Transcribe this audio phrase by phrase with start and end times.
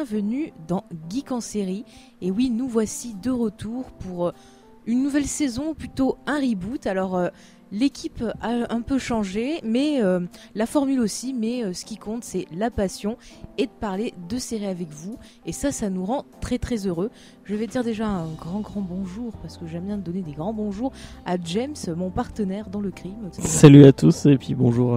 [0.00, 1.84] bienvenue dans Geek en série.
[2.22, 4.32] Et oui, nous voici de retour pour euh,
[4.86, 6.86] une nouvelle saison, plutôt un reboot.
[6.86, 7.28] Alors, euh,
[7.70, 10.20] l'équipe a un peu changé, mais euh,
[10.54, 11.34] la formule aussi.
[11.34, 13.18] Mais euh, ce qui compte, c'est la passion
[13.58, 15.18] et de parler de séries avec vous.
[15.44, 17.10] Et ça, ça nous rend très très heureux.
[17.44, 20.54] Je vais dire déjà un grand grand bonjour parce que j'aime bien donner des grands
[20.54, 20.92] bonjours
[21.26, 23.28] à James, mon partenaire dans le crime.
[23.32, 24.96] Salut à tous et puis bonjour,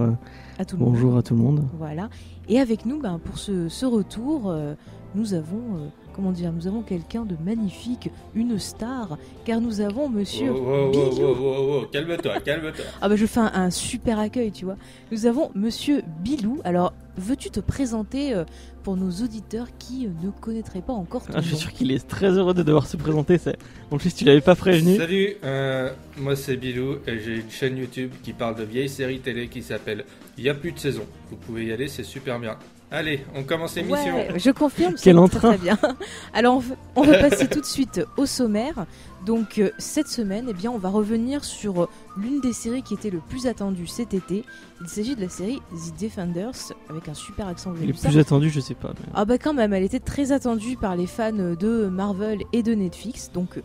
[0.58, 0.94] À tout le monde.
[0.94, 1.68] bonjour à tout le monde.
[1.76, 2.08] Voilà.
[2.48, 4.74] Et avec nous, ben, pour ce, ce retour, euh,
[5.14, 10.08] nous avons, euh, comment dire, nous avons quelqu'un de magnifique, une star, car nous avons
[10.08, 12.84] Monsieur wow, calme-toi, calme-toi.
[13.00, 14.76] Ah bah je fais un, un super accueil, tu vois.
[15.12, 16.60] Nous avons Monsieur Bilou.
[16.64, 18.44] Alors, veux-tu te présenter euh,
[18.82, 21.90] pour nos auditeurs qui euh, ne connaîtraient pas encore ton Ah, je suis sûr qu'il
[21.92, 23.38] est très heureux de devoir se présenter.
[23.38, 23.56] c'est-
[23.90, 24.96] En plus, tu l'avais pas prévenu.
[24.96, 29.20] Salut, euh, moi c'est Bilou et j'ai une chaîne YouTube qui parle de vieilles séries
[29.20, 30.04] télé qui s'appelle
[30.38, 31.04] Y a plus de saison.
[31.30, 32.56] Vous pouvez y aller, c'est super bien.
[32.94, 34.14] Allez, on commence l'émission.
[34.16, 34.94] Ouais, je confirme.
[34.96, 35.12] C'est.
[35.12, 35.78] Très, très bien.
[36.32, 36.62] Alors,
[36.94, 38.86] on va- passer tout de suite au sommaire.
[39.26, 42.94] Donc, euh, cette semaine, eh bien, on va revenir sur euh, l'une des séries qui
[42.94, 44.44] était le plus attendue cet été.
[44.82, 47.72] Il s'agit de la série The Defenders, avec un super accent.
[47.72, 48.90] vu ça plus attendu, je sais pas.
[49.00, 52.62] mais- Ah bah quand même, elle était très attendue par les fans de Marvel et
[52.62, 53.30] de Netflix.
[53.32, 53.62] Donc, euh,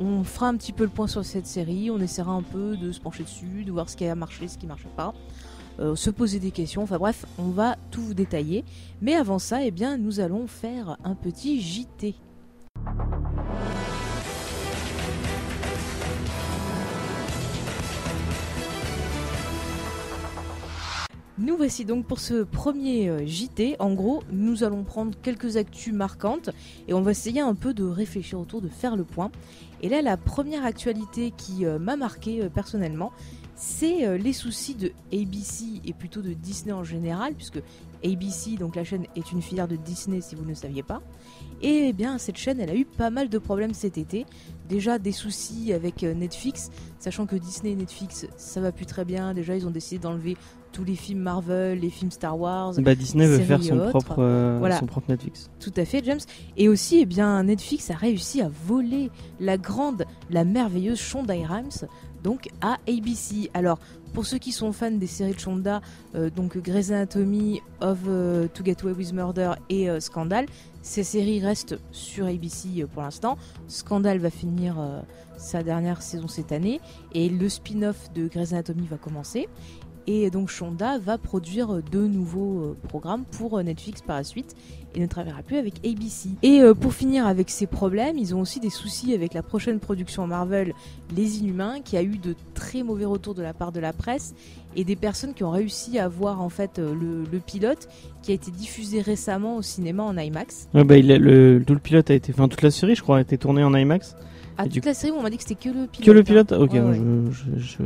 [0.00, 1.90] on fera un petit peu le point sur cette série.
[1.90, 4.58] On essaiera un peu de se pencher dessus, de voir ce qui a marché, ce
[4.58, 5.14] qui marche pas.
[5.78, 8.64] Euh, se poser des questions, enfin bref, on va tout vous détailler.
[9.02, 12.14] Mais avant ça, eh bien, nous allons faire un petit JT.
[21.38, 23.76] Nous voici donc pour ce premier euh, JT.
[23.78, 26.48] En gros, nous allons prendre quelques actus marquantes
[26.88, 29.30] et on va essayer un peu de réfléchir autour, de faire le point.
[29.82, 33.12] Et là, la première actualité qui euh, m'a marqué personnellement,
[33.56, 37.62] c'est euh, les soucis de ABC et plutôt de Disney en général, puisque
[38.04, 41.00] ABC, donc la chaîne, est une filière de Disney si vous ne le saviez pas.
[41.62, 44.26] Et eh bien, cette chaîne, elle a eu pas mal de problèmes cet été.
[44.68, 49.06] Déjà des soucis avec euh, Netflix, sachant que Disney et Netflix, ça va plus très
[49.06, 49.32] bien.
[49.32, 50.36] Déjà, ils ont décidé d'enlever
[50.72, 54.56] tous les films Marvel, les films Star Wars, Bah, Disney veut faire son propre, euh,
[54.58, 54.78] Voilà.
[54.78, 55.48] son propre Netflix.
[55.58, 56.20] Tout à fait, James.
[56.58, 61.88] Et aussi, eh bien, Netflix a réussi à voler la grande, la merveilleuse Shonda Rhimes,
[62.22, 63.50] donc à ABC.
[63.54, 63.78] Alors,
[64.16, 65.82] pour ceux qui sont fans des séries de Shonda,
[66.14, 70.46] euh, donc Grey's Anatomy, Of euh, To Get Away with Murder et euh, Scandal,
[70.80, 73.36] ces séries restent sur ABC pour l'instant.
[73.68, 74.76] Scandal va finir
[75.36, 76.80] sa dernière saison cette année
[77.12, 79.48] et le spin-off de Grey's Anatomy va commencer.
[80.08, 84.54] Et donc Shonda va produire de nouveaux euh, programmes pour euh, Netflix par la suite
[84.94, 86.28] et ne travaillera plus avec ABC.
[86.42, 89.78] Et euh, pour finir avec ces problèmes, ils ont aussi des soucis avec la prochaine
[89.80, 90.72] production Marvel,
[91.16, 94.34] Les Inhumains, qui a eu de très mauvais retours de la part de la presse
[94.76, 97.88] et des personnes qui ont réussi à voir en fait le, le pilote
[98.22, 100.68] qui a été diffusé récemment au cinéma en IMAX.
[100.72, 102.32] Ouais, bah, il a- le, tout le pilote a été.
[102.32, 104.14] Enfin, toute la série, je crois, a été tournée en IMAX.
[104.58, 106.06] Et toute du la série, on m'a dit que c'était que le pilote.
[106.06, 106.22] Que le hein.
[106.22, 106.94] pilote Ok, Ouais, ouais.
[107.30, 107.82] je- je- je-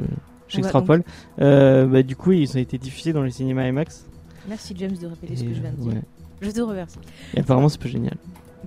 [0.50, 1.02] j'extrapole.
[1.40, 4.06] Euh, bah, du coup, ils ont été diffusés dans les cinémas IMAX.
[4.48, 5.92] Merci James de répéter ce que je viens de dire.
[5.92, 6.02] ouais.
[6.42, 6.96] Je te remercie.
[7.34, 8.16] Et apparemment, c'est pas génial.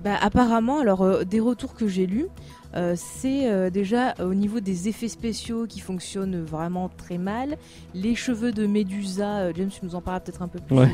[0.04, 2.28] Bah, apparemment, alors euh, des retours que j'ai lus,
[2.76, 7.58] euh, c'est euh, déjà au niveau des effets spéciaux qui fonctionnent vraiment très mal.
[7.94, 10.88] Les cheveux de Médusa, euh, James, tu nous en parleras peut-être un peu plus Ouais.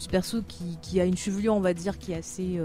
[0.00, 2.58] du perso qui, qui a une chevelure, on va dire, qui est assez.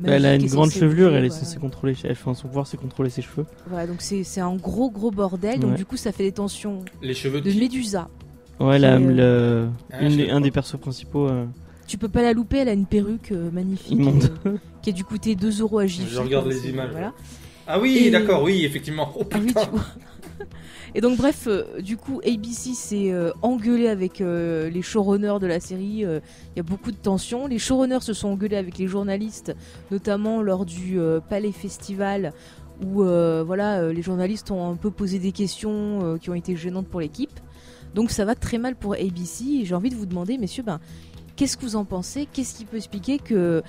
[0.00, 1.94] Euh, Bah, elle a une grande chevelure, elle est censée contrôler.
[2.04, 3.46] Elle, enfin, son pouvoir, c'est contrôler ses cheveux.
[3.68, 5.60] Voilà, donc c'est c'est un gros gros bordel.
[5.60, 8.08] Donc du coup, ça fait des tensions Les cheveux de de Médusa.
[8.60, 11.28] Ouais, la- le- Ah, une des- un des persos principaux.
[11.28, 11.44] euh,
[11.88, 14.00] Tu peux pas la louper, elle a une perruque euh, magnifique
[14.46, 16.08] euh, qui a dû coûter 2 euros à Jiffy.
[16.14, 16.90] Je regarde les images.
[16.92, 17.12] Voilà.
[17.66, 19.12] Ah oui, Et- d'accord, oui, effectivement.
[19.16, 19.62] Oh Ah oui, putain.
[19.64, 19.84] tu vois.
[20.94, 25.46] Et donc bref, euh, du coup, ABC s'est euh, engueulé avec euh, les showrunners de
[25.46, 26.04] la série.
[26.04, 27.46] Il y a beaucoup de tensions.
[27.46, 29.54] Les showrunners se sont engueulés avec les journalistes,
[29.90, 30.98] notamment lors du
[31.28, 32.32] Palais Festival,
[32.82, 37.00] où voilà, les journalistes ont un peu posé des questions qui ont été gênantes pour
[37.00, 37.40] l'équipe.
[37.94, 39.64] Donc ça va très mal pour ABC.
[39.64, 40.80] J'ai envie de vous demander, messieurs, ben,
[41.36, 42.26] qu'est-ce que vous en pensez?
[42.32, 43.62] Qu'est-ce qui peut expliquer que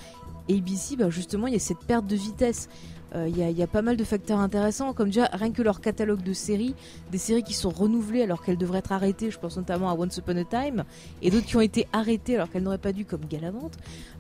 [0.50, 2.70] ABC, ben, justement, il y a cette perte de vitesse?
[3.14, 5.62] Il y, a- il y a pas mal de facteurs intéressants, comme déjà rien que
[5.62, 6.76] leur catalogue de séries,
[7.12, 10.18] des séries qui sont renouvelées alors qu'elles devraient être arrêtées, je pense notamment à Once
[10.18, 10.84] Upon a Time,
[11.22, 13.74] et d'autres qui ont été arrêtées alors qu'elles n'auraient pas dû, comme Galavante.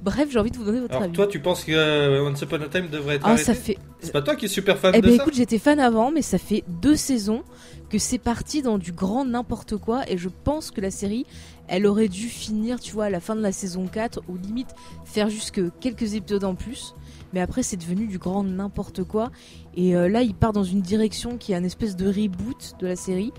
[0.03, 1.13] Bref, j'ai envie de vous donner votre Alors avis.
[1.13, 3.77] toi, tu penses que euh, Once Upon a Time devrait être ah, arrêté ça fait.
[3.99, 6.11] C'est pas toi qui es super fan Eh de ben ça écoute, j'étais fan avant,
[6.11, 7.43] mais ça fait deux saisons
[7.89, 11.25] que c'est parti dans du grand n'importe quoi, et je pense que la série,
[11.67, 14.69] elle aurait dû finir, tu vois, à la fin de la saison 4, ou limite
[15.05, 16.93] faire jusque quelques épisodes en plus.
[17.35, 19.29] Mais après, c'est devenu du grand n'importe quoi.
[19.75, 22.87] Et euh, là, il part dans une direction qui est un espèce de reboot de
[22.87, 23.33] la série.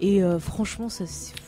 [0.00, 1.04] Et euh, franchement, ça,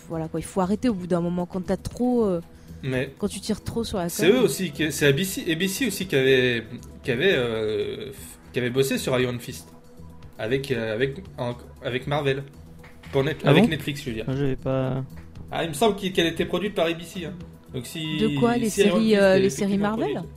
[0.09, 2.41] voilà quoi, il faut arrêter au bout d'un moment quand t'as trop, euh,
[2.83, 6.07] Mais Quand tu tires trop sur la c'est eux aussi, qui- c'est ABC, ABC aussi
[6.07, 6.65] qui avait,
[7.03, 8.11] qui avait, euh,
[8.53, 9.69] qui avait bossé sur Iron Fist
[10.39, 11.55] avec euh, avec en-
[11.85, 12.43] avec Marvel
[13.13, 13.69] pour Net- Ah avec bon?
[13.71, 14.25] Netflix, je veux dire.
[14.29, 15.03] Enfin, j'avais pas.
[15.53, 17.25] Ah, il me semble qu'elle était produite par ABC.
[17.27, 17.33] hein.
[17.75, 20.09] Donc si De quoi, les si séries, Fist euh, les séries Marvel?
[20.15, 20.31] produite-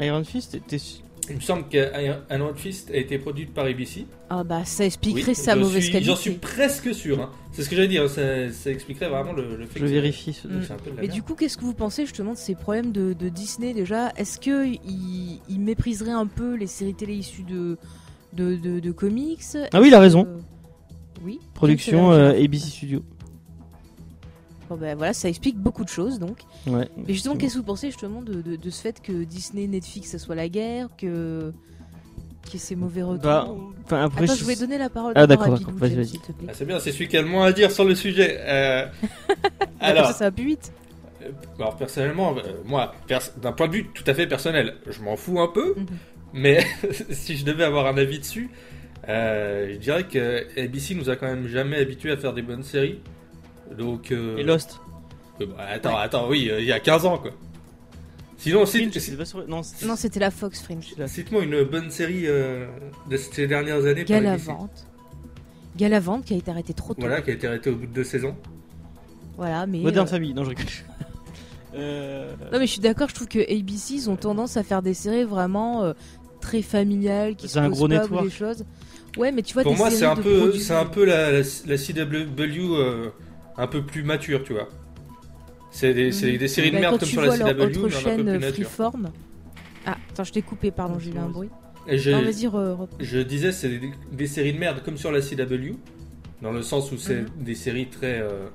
[0.00, 4.06] Iron Fist, su- Il me semble qu'Iron Fist a été produite par ABC.
[4.28, 6.10] Ah bah ça expliquerait Oui, sa mauvaise suis- qualité.
[6.10, 7.20] J'en suis presque sûr.
[7.22, 7.30] hein.
[7.52, 8.08] C'est ce que j'allais dire.
[8.10, 10.32] Ça, ça expliquerait vraiment le, le fait je que vérifie.
[10.32, 10.62] ce- Mm.
[10.66, 11.12] c'est un peu de la Mais merde.
[11.14, 14.10] du coup, qu'est-ce que vous pensez justement de ces problèmes de, de Disney déjà?
[14.16, 17.78] Est-ce que il, il mépriserait un peu les séries télé issues de
[18.32, 19.40] de, de, de comics?
[19.72, 20.26] Ah oui, il a raison.
[20.26, 20.38] Euh,
[21.24, 21.38] Oui.
[21.54, 23.02] Production euh, ABC Studio.
[24.68, 26.38] Bon ben voilà, ça explique beaucoup de choses donc.
[26.66, 26.88] Ouais.
[26.96, 30.10] Mais justement, qu'est-ce que vous pensez justement de, de, de ce fait que Disney, Netflix,
[30.10, 31.52] ça soit la guerre, que
[32.50, 33.48] que c'est mauvais retours Bah,
[33.84, 36.18] Enfin, après, Attends, je- je voulais donner la parole Ah, d'accord, Vas-y, vas-y.
[36.48, 38.36] Ah, c'est bien, c'est celui qui a le moins à dire sur le sujet.
[38.40, 38.86] Euh,
[39.80, 40.72] Alors, alors, ça, ça va plus vite.
[41.22, 45.00] euh, alors, personnellement, euh, moi, pers- d'un point de vue tout à fait personnel, je
[45.02, 45.86] m'en fous un peu, Mhm.
[46.34, 46.64] mais
[47.10, 48.50] si je devais avoir un avis dessus,
[49.08, 52.62] euh, je dirais que ABC nous a quand même jamais habitués à faire des bonnes
[52.64, 53.00] séries.
[53.76, 54.80] Donc, euh, Et Lost.
[55.40, 57.30] euh, bah, attends, attends, oui, euh, il y a 15 ans quoi.
[58.38, 60.94] Sinon, Fringe, cite- sur- Non, c'est- Non, c'était la Fox Fringe.
[61.06, 62.66] cite-moi une bonne série euh,
[63.08, 64.04] de ces dernières années.
[64.04, 64.86] Galavante.
[65.76, 67.00] Galavante qui a été arrêtée trop tôt.
[67.02, 68.34] Voilà, qui a été arrêtée au bout de deux saisons.
[69.36, 69.78] Voilà, mais.
[69.78, 70.34] Modern euh, Family.
[70.34, 70.66] Non, je rigole.
[71.74, 74.82] Euh, Non, mais je suis d'accord, je trouve que ABC, ils ont tendance à faire
[74.82, 75.94] des séries vraiment euh,
[76.42, 78.64] très familiales, qui C'est se un posent gros pas ou des choses.
[79.16, 81.32] Ouais, mais tu vois, Pour des moi, c'est un peu, produits- c'est un peu la,
[81.32, 83.08] la, la CW euh,
[83.56, 84.68] un peu plus mature, tu vois.
[85.70, 88.16] C'est des, des séries de Bah, merde comme sur la CW, mais un peu chaîne
[88.24, 88.66] plus euh, nature.
[88.68, 89.10] Freeform.
[89.86, 91.48] Ah, attends, je t'ai coupé, pardon, j'ai eu un bruit.
[91.88, 92.48] Non, vas-y,
[93.00, 95.74] je disais, c'est des, des séries de merde comme sur la CW,
[96.40, 97.28] dans le sens où c'est Mhm.
[97.40, 98.20] des séries très.
[98.20, 98.48] euh,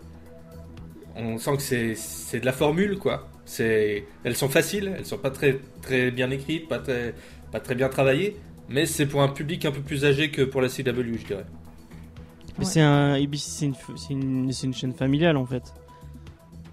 [1.16, 1.62] on sent que
[1.96, 3.28] c'est, de la formule, quoi.
[3.46, 7.16] C'est, elles sont faciles, elles sont pas très, très bien écrites, pas très,
[7.52, 8.36] pas très bien travaillées,
[8.70, 11.46] mais c'est pour un public un peu plus âgé que pour la CW, je dirais.
[12.60, 12.72] Mais Ouais.
[12.72, 15.74] c'est un ABC, c'est une, chaîne familiale en fait.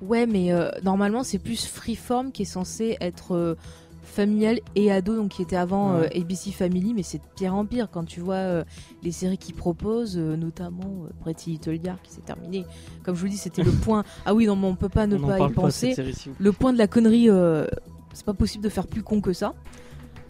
[0.02, 3.54] Ouais, mais euh, normalement, c'est plus Freeform qui est censé être euh,
[4.02, 6.10] familial et ado, donc qui était avant Ouais.
[6.16, 8.64] euh, ABC Family, mais c'est de pire en pire quand tu vois
[9.02, 12.64] les séries qu'ils proposent, notamment Pretty Little Liars qui s'est terminé.
[13.02, 14.04] Comme je vous dis, c'était le point.
[14.26, 15.94] Ah oui, non, mais on peut pas ne On pas y pas penser.
[16.38, 17.28] le point de la connerie,
[18.12, 19.54] c'est pas possible de faire plus con que ça.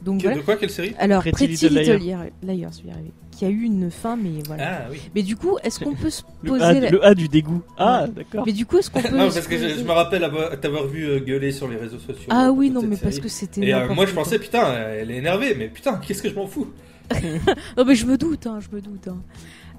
[0.05, 0.37] Donc Que- voilà.
[0.37, 0.95] De quoi, quelle série?
[0.99, 3.91] Alors, Pretty Pretty, Little Little, Liars, Liars, je vais y arriver, qui a eu une
[3.91, 4.83] fin, mais voilà.
[4.85, 5.01] Ah oui.
[5.15, 7.63] Mais du coup, est-ce qu'on peut se Le poser A, la- le A du dégoût.
[7.79, 8.45] Ah, d'accord.
[8.47, 11.05] Mais du coup, est-ce qu'on peut non, parce que je, me rappelle avoir- t'avoir vu
[11.05, 12.27] euh, gueuler sur les réseaux sociaux.
[12.29, 13.63] Ah euh, oui, non, mais parce que c'était.
[13.67, 16.47] Et euh, moi je pensais, putain, elle est énervée, mais putain, qu'est-ce que je m'en
[16.47, 16.69] fous?
[17.77, 19.09] Non, mais je me doute, hein, je me doute.
[19.09, 19.19] hein.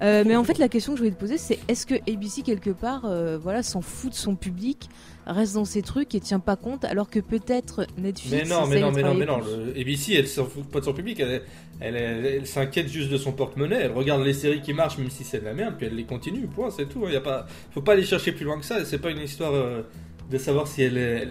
[0.02, 2.42] Euh, mais en fait, la question que je voulais te poser, c'est est-ce que ABC,
[2.42, 4.90] quelque part, euh, voilà, s'en fout de son public,
[5.26, 8.30] reste dans ses trucs et tient pas compte, alors que peut-être Netflix.
[8.30, 9.38] Mais non, mais non, mais non, mais non.
[9.38, 11.42] Le ABC, elle s'en fout pas de son public, elle,
[11.80, 15.10] elle, elle- elle s'inquiète juste de son porte-monnaie, elle regarde les séries qui marchent, même
[15.10, 17.06] si c'est de la merde, puis elle les continue, point, c'est tout.
[17.08, 19.54] Il a pas, faut pas aller chercher plus loin que ça, c'est pas une histoire.
[19.54, 19.82] euh,
[20.28, 21.30] de savoir si elle, elle,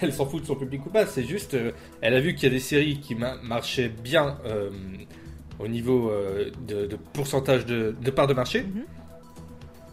[0.00, 2.44] elle s'en fout de son public ou pas, c'est juste, euh, elle a vu qu'il
[2.44, 4.70] y a des séries qui ma- marchaient bien euh,
[5.62, 8.84] au niveau euh, de, de pourcentage de, de part de marché, Mhm.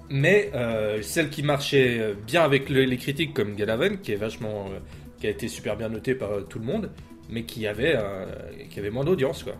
[0.09, 4.67] mais euh, celle qui marchait bien avec le- les critiques comme Galavan, qui est vachement,
[4.71, 4.79] euh,
[5.19, 6.89] qui a été super bien noté par euh, tout le monde,
[7.29, 8.25] mais qui avait, euh,
[8.69, 9.53] qui avait moins d'audience quoi.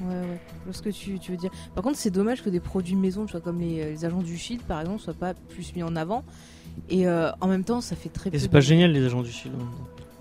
[0.00, 0.38] Ouais, ouais.
[0.60, 1.50] Je vois ce que tu, tu veux dire.
[1.74, 4.36] Par contre, c'est dommage que des produits maison, tu vois, comme les, les agents du
[4.36, 6.24] Shield, par exemple, soient pas plus mis en avant.
[6.90, 8.28] Et euh, en même temps, ça fait très.
[8.34, 9.54] Et c'est pas génial les agents du Shield.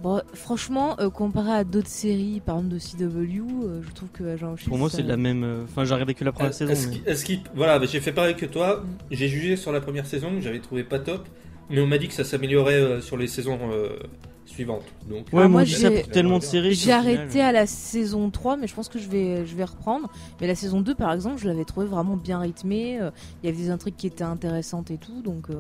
[0.04, 4.24] Bon, franchement, euh, comparé à d'autres séries, par exemple de CW, euh, je trouve que
[4.26, 4.70] Agent Shield.
[4.70, 5.44] Pour moi, c'est la même.
[5.46, 6.72] euh, Enfin, j'ai regardé que la première saison.
[6.74, 8.82] est-ce mais- qu'il- est-ce qu'il- voilà, bah, j'ai fait pareil que toi.
[8.84, 8.88] Mm.
[9.12, 11.26] J'ai jugé sur la première saison, que j'avais trouvé pas top,
[11.70, 13.98] mais on m'a dit que ça s'améliorait euh, sur les saisons euh,
[14.46, 14.84] suivantes.
[15.10, 16.74] Donc, Ouais, Ah, moi, moi, je dis ça j'ai- pour tellement de séries.
[16.74, 20.12] J'ai arrêté à la saison 3, mais je pense que je vais, je vais reprendre.
[20.42, 23.00] Mais la saison 2, par exemple, je l'avais trouvé vraiment bien rythmée.
[23.00, 23.10] euh,
[23.42, 25.22] Il y avait des intrigues qui étaient intéressantes et tout.
[25.22, 25.54] Donc, euh,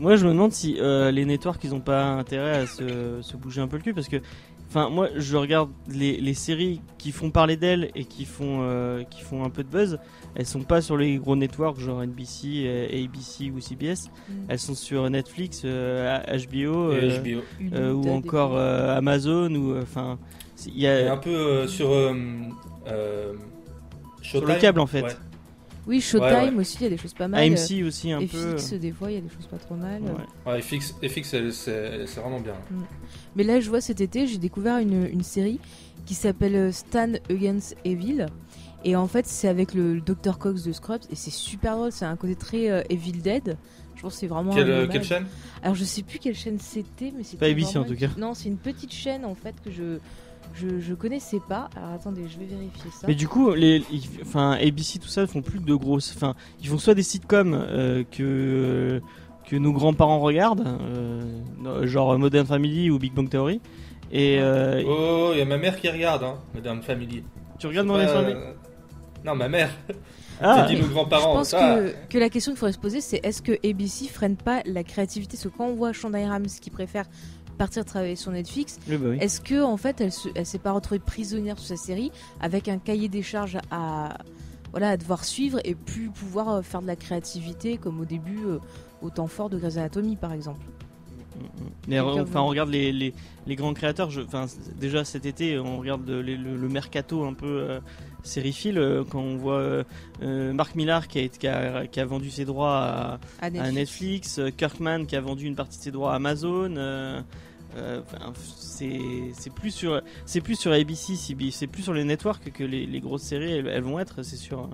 [0.00, 3.36] Moi, je me demande si euh, les networks ils ont pas intérêt à se, se
[3.36, 4.16] bouger un peu le cul parce que,
[4.70, 9.02] enfin, moi, je regarde les, les séries qui font parler d'elles et qui font euh,
[9.04, 9.98] qui font un peu de buzz.
[10.34, 14.08] Elles sont pas sur les gros networks genre NBC, euh, ABC ou CBS.
[14.08, 14.32] Mm.
[14.48, 17.40] Elles sont sur Netflix, euh, HBO, euh,
[17.74, 20.18] euh, ou encore euh, Amazon ou enfin,
[20.66, 22.14] il y Et a un peu euh, sur euh,
[22.88, 23.34] euh,
[24.22, 25.02] sur le câble en fait.
[25.02, 25.16] Ouais.
[25.90, 26.60] Oui, Showtime Ouais, ouais.
[26.60, 27.42] aussi, il y a des choses pas mal.
[27.42, 28.56] AMC aussi un et peu.
[28.56, 30.00] FX, des fois, il y a des choses pas trop mal.
[30.02, 30.52] Ouais.
[30.52, 32.54] Ouais, FX, FX c'est c'est vraiment bien.
[33.34, 35.58] Mais là, je vois cet été, j'ai découvert une, une série
[36.06, 38.26] qui s'appelle euh, Stan Against Evil.
[38.84, 41.92] Et en fait, c'est avec le, le Dr Cox de Scrubs et c'est super drôle.
[41.92, 43.56] C'est un côté très euh, Evil Dead.
[43.96, 44.54] Je pense que c'est vraiment.
[44.54, 45.26] Quelle, euh, chaîne?
[45.62, 48.08] Alors je sais plus quelle chaîne c'était, mais c'était Pas ABC, vraiment en tout cas.
[48.16, 49.98] Non, c'est une petite chaîne en fait que je
[50.54, 51.68] je, je connaissais pas.
[51.76, 53.06] Alors attendez, je vais vérifier ça.
[53.06, 56.12] Mais du coup, les, ils- enfin, ABC, tout ça, font plus de grosses.
[56.16, 59.00] Enfin, ils font soit des sitcoms euh, que
[59.48, 63.60] que nos grands-parents regardent, euh, genre Modern Family ou Big Bang Theory.
[64.12, 67.22] Et euh, Oh, il y a ma mère qui regarde, hein, Madame Family.
[67.58, 68.52] tu regardes Modern Family euh,
[69.24, 69.70] Non, ma mère.
[70.42, 71.34] Ah, T'as dit nos Je grands-parents.
[71.34, 71.58] pense ça.
[71.80, 74.82] que, que la question qu'il faudrait se poser, c'est est-ce que ABC freine pas la
[74.84, 75.36] créativité?
[75.36, 77.04] Parce que quand on voit Shonda Rhimes qui préfère
[77.60, 79.18] partir travailler sur Netflix, oui, bah oui.
[79.20, 82.68] est-ce que en fait elle, se, elle s'est pas retrouvée prisonnière sur sa série avec
[82.68, 84.16] un cahier des charges à
[84.72, 88.40] voilà à devoir suivre et plus pouvoir euh, faire de la créativité comme au début
[88.46, 88.58] euh,
[89.02, 90.64] au temps fort de Grey's Anatomy par exemple?
[91.88, 93.14] Mais enfin, on regarde les, les,
[93.46, 94.10] les grands créateurs.
[94.10, 97.80] Je, enfin, c- déjà cet été, on regarde le, le- le mercato un peu euh,
[98.22, 99.60] sériephile euh, quand on voit
[100.22, 103.46] euh, Mark Millar qui a, été- qui, a, qui a vendu ses droits à, À
[103.46, 104.40] à Netflix.
[104.56, 106.74] Kirkman qui a vendu une partie de ses droits à Amazon.
[107.76, 108.00] Euh,
[108.56, 109.00] c'est
[109.32, 112.86] c'est plus sur c'est plus sur ABC, CB, c'est plus sur les networks que les,
[112.86, 114.22] les grosses séries elles, elles vont être.
[114.22, 114.68] C'est sur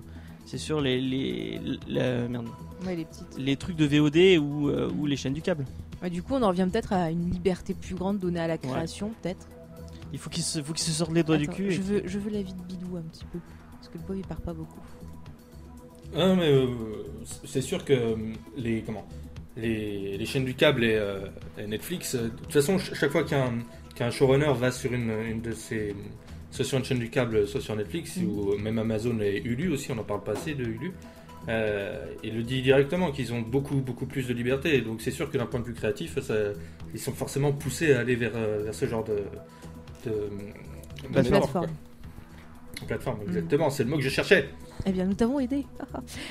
[0.44, 2.46] c'est sur les les, la- merde,
[2.86, 3.38] Ouais, les petites.
[3.38, 5.64] les trucs de VOD ou, euh, ou les chaînes du câble.
[6.02, 8.58] Ouais, du coup, on en revient peut-être à une liberté plus grande donnée à la
[8.58, 9.48] création, peut-être.
[10.12, 11.66] Il faut qu'ils se faut qu'ils se sortent les doigts du cul.
[11.66, 13.38] et Je veux, je veux l'avis de Bidou un petit peu.
[13.72, 14.78] Parce que le pauvre il part pas beaucoup.
[16.14, 16.68] Ah, mais euh,
[17.44, 18.14] c'est sûr que euh,
[18.56, 19.04] les comment
[19.56, 21.20] les, les chaînes du câble et, euh,
[21.58, 23.54] et Netflix, euh, de toute façon, ch- chaque fois qu'un
[23.94, 25.94] qu'un showrunner va sur une, une de ces
[26.50, 28.28] soit sur une chaîne du câble, soit sur Netflix Mhm.
[28.28, 30.92] ou même Amazon et Hulu aussi, on n'en parle pas assez de Hulu.
[31.48, 34.80] Euh, il le dit directement qu'ils ont beaucoup beaucoup plus de liberté.
[34.82, 36.52] Donc c'est sûr que d'un point de vue créatif, ça-
[36.92, 39.16] ils sont forcément poussés à aller vers, vers ce genre de,
[41.12, 41.66] plateforme.
[42.86, 43.70] Plateforme, exactement.
[43.70, 44.48] C'est le mot que je cherchais.
[44.88, 45.66] Eh bien, nous t'avons aidé.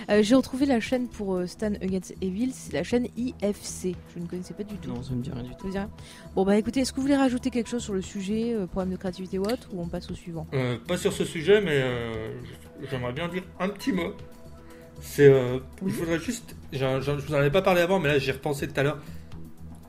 [0.09, 3.95] Euh, J'ai retrouvé la chaîne pour euh, Stan Against Evil, c'est la chaîne IFC.
[4.15, 4.89] Je ne connaissais pas du tout.
[4.89, 5.67] Non, ça me dit rien du tout.
[6.35, 8.91] Bon, bah écoutez, est-ce que vous voulez rajouter quelque chose sur le sujet, euh, problème
[8.93, 10.45] de créativité ou autre, ou on passe au suivant?
[10.53, 12.31] Euh, pas sur ce sujet, mais euh,
[12.89, 14.13] j'aimerais bien dire un petit mot.
[15.01, 15.87] C'est, euh, Oui.
[15.87, 18.79] il faudrait juste, je vous en avais pas parlé avant, mais là j'ai repensé tout
[18.79, 18.99] à l'heure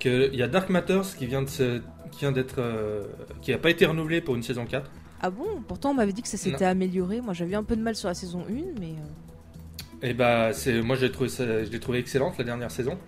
[0.00, 1.80] qu'il y a Dark Matters qui vient de se-
[2.10, 3.04] qui vient d'être, euh,
[3.42, 4.90] qui a pas été renouvelé pour une saison 4.
[5.20, 7.20] Ah bon Pourtant, on m'avait dit que ça s'était amélioré.
[7.20, 8.92] Moi, j'avais un peu de mal sur la saison 1, mais.
[8.92, 12.98] euh, Et bah c'est, moi j'ai trouvé ça, je l'ai trouvé excellente la dernière saison.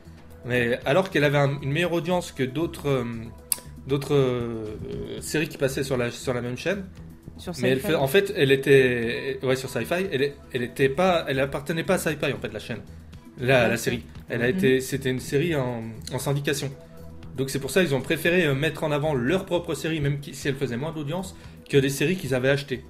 [0.47, 3.05] Mais alors qu'elle avait un- une meilleure audience que d'autres, euh,
[3.87, 6.85] d'autres euh, séries qui passaient sur la sur la même chaîne.
[7.37, 11.25] sur Mais elle fait, en fait, elle était, ouais, sur Sci-Fi, elle, elle était pas,
[11.29, 12.81] elle appartenait pas à Sci-Fi en fait la chaîne,
[13.39, 13.79] la, la D'accord.
[13.79, 14.03] série.
[14.31, 14.57] Elle a Mhm.
[14.57, 16.71] été, c'était une série en, en syndication.
[17.37, 20.49] Donc c'est pour ça ils ont préféré mettre en avant leur propre série, même si
[20.49, 21.37] elle faisait moins d'audience,
[21.69, 22.85] que des séries qu'ils avaient achetées.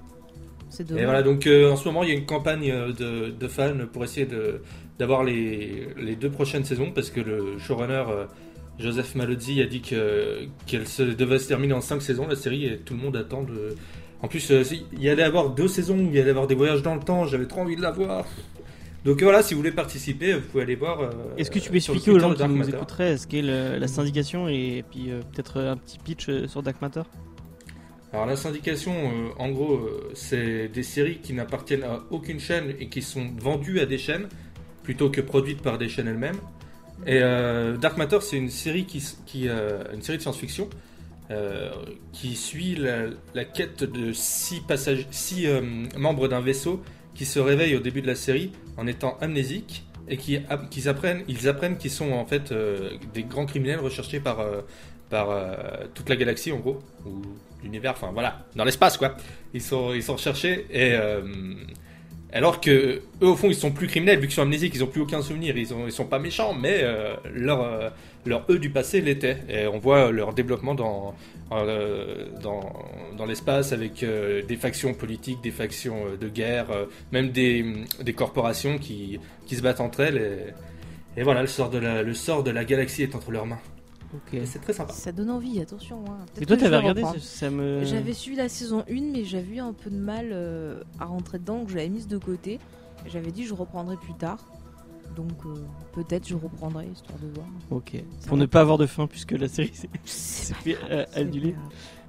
[0.69, 1.03] C'est Et dommage.
[1.05, 3.73] voilà, donc euh, en ce moment il y a une campagne euh, de, de fans
[3.91, 4.61] pour essayer de
[4.99, 8.25] d'avoir les, les deux prochaines saisons parce que le showrunner euh,
[8.79, 12.65] Joseph Malozzi a dit que qu'elle se devait se terminer en cinq saisons la série
[12.65, 13.75] et tout le monde attend de.
[14.21, 16.81] En plus, euh, il y allait avoir deux saisons, il y allait avoir des voyages
[16.83, 18.25] dans le temps, j'avais trop envie de la voir.
[19.05, 20.99] Donc voilà, si vous voulez participer, vous pouvez aller voir.
[21.01, 23.87] euh, Est-ce que tu peux expliquer aux gens qui nous écouteraient ce qu'est le- la
[23.87, 27.03] syndication et puis euh, peut-être un petit pitch sur Dark Matter?
[28.11, 32.73] Alors la syndication, euh, en gros, euh, c'est des séries qui n'appartiennent à aucune chaîne
[32.79, 34.27] et qui sont vendues à des chaînes
[34.81, 36.39] plutôt que produites par des chaînes elles-mêmes.
[37.05, 40.69] Et euh, Dark Matter, c'est une série qui, une série de science-fiction
[42.11, 45.47] qui suit la, quête de six passagers, six
[45.95, 46.81] membres d'un vaisseau
[47.13, 50.39] qui se réveillent au début de la série en étant amnésiques et qui
[50.87, 52.51] apprennent, ils apprennent qu'ils sont en fait
[53.13, 54.43] des grands criminels recherchés par
[55.11, 55.29] par
[55.93, 56.79] toute la galaxie en gros
[57.63, 59.15] l'univers, enfin voilà, dans l'espace quoi.
[59.53, 61.21] Ils sont ils sont recherchés et euh,
[62.31, 64.87] alors que eux au fond ils sont plus criminels vu qu'ils sont amnésiques, ils ont
[64.87, 67.89] plus aucun souvenir, ils ont ils sont pas méchants mais euh, leur euh,
[68.25, 71.15] leur eux du passé l'était et on voit leur développement dans
[71.49, 72.73] dans,
[73.17, 76.67] dans l'espace avec des factions politiques, des factions de guerre,
[77.11, 77.65] même des,
[77.99, 80.53] des corporations qui, qui se battent entre elles.
[81.17, 83.47] Et, et voilà, le sort, de la, le sort de la galaxie est entre leurs
[83.47, 83.59] mains.
[84.13, 84.33] Ok.
[84.33, 84.91] Et c'est très sympa.
[84.93, 86.03] Ça donne envie, attention.
[86.09, 86.17] hein.
[86.41, 87.83] Et toi, t'avais vais regardé ça, me.
[87.83, 91.37] J'avais suivi la saison 1, mais j'avais eu un peu de mal euh, à rentrer
[91.39, 92.59] dedans, que j'avais mise de côté.
[93.07, 94.39] J'avais dit je reprendrai plus tard.
[95.15, 95.53] Donc euh,
[95.93, 97.47] peut-être je reprendrai, histoire de voir.
[97.71, 98.01] Ok.
[98.19, 100.53] Ça Pour ne pas avoir de fin puisque la série s'est C'est
[100.91, 101.53] euh, grave.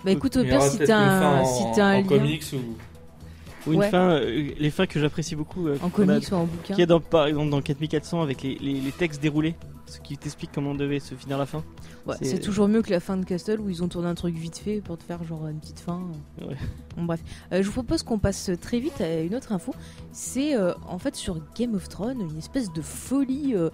[0.04, 2.45] Bah écoute, au pire, si t'as une fin un, en, si un en lien comics
[2.54, 3.69] ou.
[3.69, 3.90] Ou une Ouais.
[3.90, 5.66] fin, euh, les fins que j'apprécie beaucoup.
[5.69, 6.75] euh, en a- comics ou en bouquin.
[6.75, 9.54] Qui est dans, par exemple dans 4400 avec les, les, les textes déroulés.
[9.90, 11.62] Ce qui t'explique comment devait se finir la fin.
[12.06, 14.14] Ouais, C'est- c'est toujours mieux que la fin de Castle où ils ont tourné un
[14.14, 16.02] truc vite fait pour te faire genre une petite fin.
[16.40, 16.56] Ouais.
[16.97, 17.20] Bon, bref,
[17.52, 19.75] Euh, je vous propose qu'on passe très vite à une autre info.
[20.12, 23.70] C'est euh, en fait sur Game of Thrones une espèce de folie euh,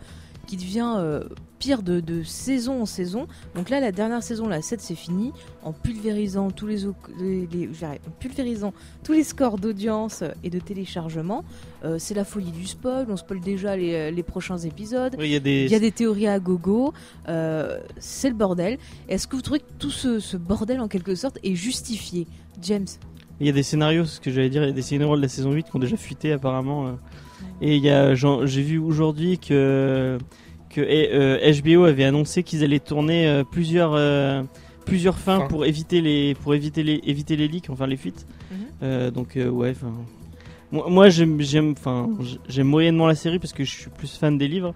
[0.46, 1.24] qui devient euh,
[1.58, 3.26] pire de, de saison en saison.
[3.54, 5.32] Donc là, la dernière saison, la 7, c'est fini.
[5.64, 6.76] En pulvérisant tous les,
[7.20, 8.72] les- en pulvérisant
[9.02, 11.44] tous les scores d'audience et de téléchargement,
[11.84, 13.06] Euh, c'est la folie du spoil.
[13.08, 15.14] On spoil déjà les, les prochains épisodes.
[15.18, 15.64] Oui, il y a des.
[15.66, 16.92] Il y a des théories à gogo,
[17.28, 18.78] euh, c'est le bordel.
[19.08, 22.26] Est-ce que vous trouvez que tout ce, ce bordel en quelque sorte est justifié?
[22.62, 22.86] James?
[23.40, 25.20] Il y a des scénarios, ce que j'allais dire, il y a des scénarios de
[25.22, 26.96] la saison 8 qui ont déjà fuité apparemment.
[27.60, 27.80] Et
[28.44, 30.18] j'ai vu aujourd'hui que,
[30.70, 34.42] que eh, euh, HBO avait annoncé qu'ils allaient tourner euh, plusieurs, euh,
[34.84, 38.26] plusieurs fins pour éviter les, pour éviter les, éviter les leaks, enfin les fuites.
[38.82, 39.10] Mhm.
[39.10, 39.92] Donc ouais, enfin.
[40.72, 44.16] Moi, moi, j'aime, j'aime, enfin, j- j'aime moyennement la série parce que je suis plus
[44.16, 44.74] fan des livres.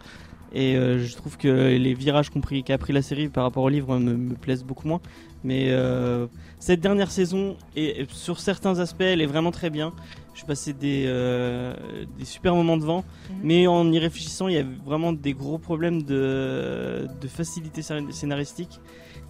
[0.55, 3.69] Et euh, je trouve que les virages pris- qu'a pris la série par rapport au
[3.69, 5.00] livre me, me plaisent beaucoup moins.
[5.43, 6.26] Mais euh,
[6.61, 9.93] cette dernière saison, et sur certains aspects, elle est vraiment très bien.
[10.35, 11.75] Je passais des, euh,
[12.19, 12.99] des super moments devant.
[13.31, 13.37] Mhm.
[13.43, 18.12] Mais en y réfléchissant, il y a vraiment des gros problèmes de, de facilité scén-
[18.12, 18.79] scénaristique.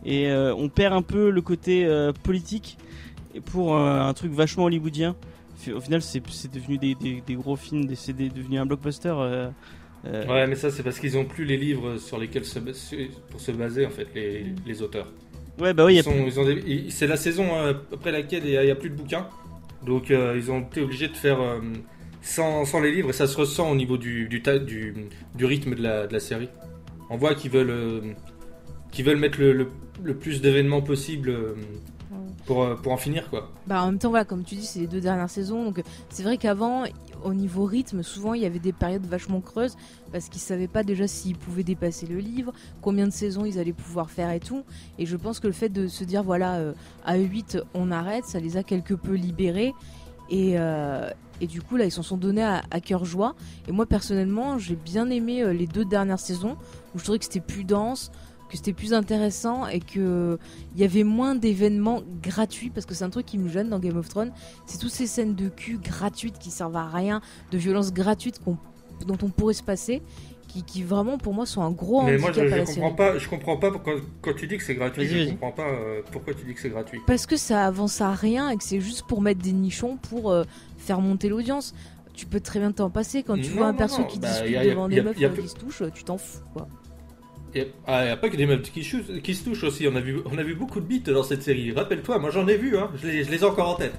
[0.05, 2.77] Et euh, on perd un peu le côté euh, politique
[3.35, 5.17] et pour euh, un truc vachement hollywoodien.
[5.75, 6.21] Au final, c'est
[6.53, 9.13] devenu des, des- des gros films, c'est devenu un blockbuster.
[9.17, 9.51] euh,
[10.07, 12.59] euh, Ouais, mais ça, c'est parce qu'ils ont plus les livres sur lesquels se,
[13.31, 15.09] pour se baser, en fait, les, les auteurs.
[15.61, 18.71] Ouais, bah oui, Ils sont- ont des- c'est la saison euh, après laquelle il n'y
[18.71, 19.29] a, plus de bouquins.
[19.85, 21.59] Donc, euh, ils ont été obligés de faire euh,
[22.23, 24.95] sans, sans les livres, et ça se ressent au niveau du, du, du,
[25.35, 26.49] du rythme de la, de la série.
[27.09, 28.00] On voit qu'ils veulent, euh,
[28.93, 29.69] qu'ils veulent mettre le, le,
[30.02, 31.31] le plus d'événements possible
[32.50, 33.49] pour, euh, pour en finir, quoi.
[33.69, 35.83] Bah en même temps voilà comme tu dis c'est les deux dernières saisons donc euh,
[36.09, 36.83] c'est vrai qu'avant
[37.23, 39.76] au niveau rythme souvent il y avait des périodes vachement creuses
[40.11, 42.52] parce qu'ils savaient pas déjà s'ils pouvaient dépasser le livre,
[42.83, 44.64] combien de saisons ils allaient pouvoir faire et tout.
[44.98, 46.72] Et je pense que le fait de se dire voilà euh,
[47.05, 49.72] à 8 on arrête ça les a quelque peu libérés.
[50.29, 50.55] Et,
[51.40, 53.35] et du coup là ils s'en sont donnés à, cœur joie.
[53.68, 56.57] Et moi personnellement j'ai bien aimé les deux dernières saisons
[56.94, 58.12] où je trouvais que c'était plus dense
[58.51, 60.39] que c'était plus intéressant et que
[60.75, 63.79] il y avait moins d'événements gratuits parce que c'est un truc qui me gêne dans
[63.79, 64.33] Game of Thrones
[64.67, 67.21] c'est toutes ces scènes de cul gratuites qui servent à rien
[67.53, 68.41] de violences gratuites
[69.07, 70.03] dont on pourrait se passer
[70.49, 72.65] qui, qui vraiment pour moi sont un gros Mais handicap moi, je, à je la
[72.65, 75.31] comprends série pas, je comprends pas pourquoi, quand tu dis que c'est gratuit, je vas-y.
[75.31, 76.99] comprends pas euh, pourquoi tu dis que c'est gratuit.
[77.07, 80.33] parce que ça avance à rien et que c'est juste pour mettre des nichons pour
[80.33, 80.43] euh,
[80.77, 81.73] faire monter l'audience
[82.13, 84.07] tu peux très bien t'en passer quand tu Non, vois un non, perso non.
[84.09, 86.19] qui Bah, discute a- a- devant des a- meufs euh, qui se touchent tu t'en
[86.19, 86.67] fous quoi
[87.55, 89.87] Il n'y a, pas que des meufs qui, se touchent aussi.
[89.89, 91.73] On a, vu, on a vu beaucoup de bites dans cette série.
[91.73, 92.91] Rappelle-toi, moi j'en ai vu, hein.
[93.03, 93.93] je, les, je les ai encore en tête.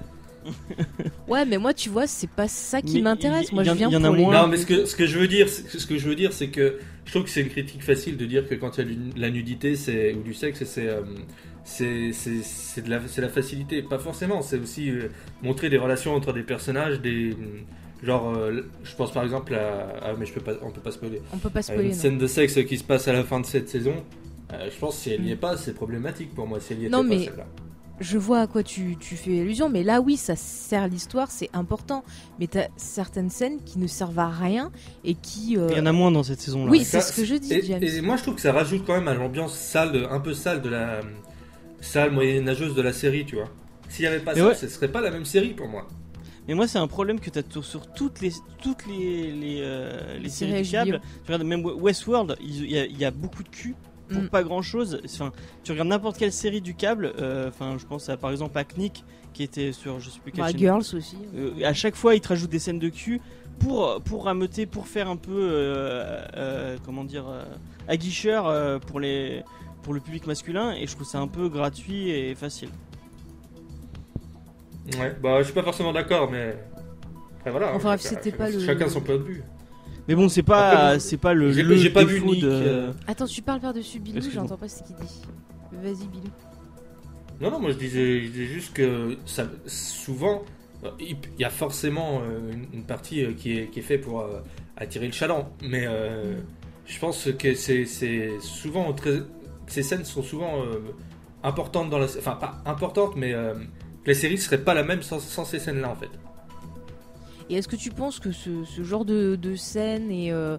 [1.28, 3.76] ouais mais moi tu vois c'est pas ça qui m'intéresse il- moi y je en-
[3.76, 4.42] viens y en a pour les- moins.
[4.42, 6.34] Non, mais ce que, ce que je veux dire, c'est- ce que je veux dire,
[6.34, 8.96] c'est que je trouve que c'est une critique facile de dire que quand il y
[8.96, 11.02] a la nudité, c'est ou du sexe, c'est euh,
[11.64, 13.84] c'est c'est c'est de la c'est la facilité.
[13.84, 14.42] Pas forcément.
[14.42, 15.10] C'est aussi euh,
[15.44, 17.36] montrer des relations entre des personnages, des
[18.04, 20.92] genre, euh, je pense par exemple à, ah, mais je peux pas, on peut pas
[20.92, 21.22] spoiler.
[21.34, 21.98] on peut pas À spoiler une non.
[21.98, 23.94] scène de sexe qui se passe à la fin de cette saison.
[24.54, 25.34] euh, je pense que si elle n'y Mm.
[25.34, 26.60] est pas, c'est problématique pour moi.
[26.60, 27.46] Si elle n'y était Non, pas, mais- celle-là.
[28.02, 31.50] je vois à quoi tu, tu fais allusion, mais là oui, ça sert l'histoire, c'est
[31.54, 32.04] important.
[32.40, 34.72] Mais t'as certaines scènes qui ne servent à rien
[35.06, 35.56] et qui.
[35.58, 36.70] euh, il y en a moins dans cette saison-là.
[36.72, 37.82] Oui, c'est ce que je dis, et, James.
[37.84, 40.62] et moi, je trouve que ça rajoute quand même à l'ambiance sale, un peu sale
[40.62, 41.00] de la
[41.80, 43.48] sale moyenâgeuse de la série, tu vois.
[43.90, 44.56] S'il n'y avait pas Mais ça, ouais.
[44.56, 45.88] ce serait pas la même série pour moi.
[46.52, 50.18] Mais moi, c'est un problème que tu as sur toutes les, toutes les, les, euh,
[50.20, 51.00] les séries du câble.
[51.24, 53.74] Tu regardes même Westworld, il y, a- il y a beaucoup de cul
[54.10, 54.28] pour Mm.
[54.28, 55.00] pas grand chose.
[55.06, 55.32] Enfin,
[55.64, 57.14] tu regardes n'importe quelle série du câble.
[57.20, 60.34] euh, Enfin, je pense à par exemple à Knick qui était sur je sais plus
[60.34, 60.60] quelle bah, chaîne.
[60.60, 61.16] Girls aussi.
[61.38, 63.22] Euh, à chaque fois, ils te rajoutent des scènes de cul
[63.60, 67.28] pour pour rameuter, pour faire un peu euh, comment dire
[67.88, 69.44] aguicheur pour les
[69.84, 70.74] pour le public masculin.
[70.74, 72.68] Et je trouve ça un peu gratuit et facile.
[75.00, 76.56] Ouais, bah, je suis pas forcément d'accord, mais.
[77.39, 77.74] Après, voilà.
[77.76, 79.44] Enfin, hein, c'était chacun- pas le- Chacun son point de vue.
[80.08, 83.41] Mais bon, c'est pas c'est pas le, j'ai- pas vu Nick, de- euh, Attends, tu
[83.41, 85.22] parles par-dessus Bilou, j'entends pas ce qu'il dit.
[85.72, 86.28] Vas-y, Bilou.
[87.39, 90.44] Non, non, moi je disais, je disais juste que ça, souvent,
[91.00, 94.26] il y a forcément euh, une, partie euh, qui est, qui est faite pour
[94.78, 95.50] attirer le chaland.
[95.63, 96.36] Mais euh,
[96.86, 99.20] je pense que c'est c'est souvent très.
[99.67, 100.80] Ces scènes sont souvent euh,
[101.44, 102.06] importantes dans la.
[102.06, 103.54] Enfin, pas importantes, mais euh,
[104.06, 106.10] la série serait pas la même sans, sans ces scènes-là en fait.
[107.50, 110.58] Et est-ce que tu penses que ce, ce genre de, de scène et, euh,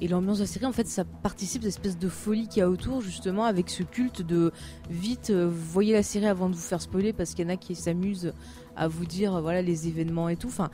[0.00, 2.62] et l'ambiance de la série, en fait, ça participe de l'espèce de folie qu'il y
[2.62, 4.50] a autour, justement, avec ce culte de
[4.90, 7.56] vite, euh, voyez la série avant de vous faire spoiler, parce qu'il y en a
[7.56, 8.32] qui s'amusent
[8.74, 10.48] à vous dire, euh, voilà, les événements et tout.
[10.48, 10.70] Enfin,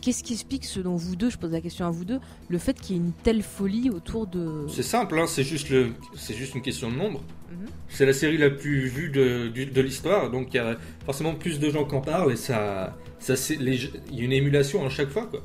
[0.00, 2.80] qu'est-ce qui explique, selon vous deux, je pose la question à vous deux, le fait
[2.80, 4.66] qu'il y ait une telle folie autour de.
[4.68, 5.92] C'est simple, hein, c'est juste, le...
[6.14, 7.22] juste une question de nombre.
[7.50, 7.66] Mhm.
[7.88, 11.70] C'est la série la plus vue de, l'histoire, donc il y a forcément plus de
[11.70, 12.94] gens qui en parlent et ça,
[13.28, 15.40] il y a une émulation à chaque fois quoi.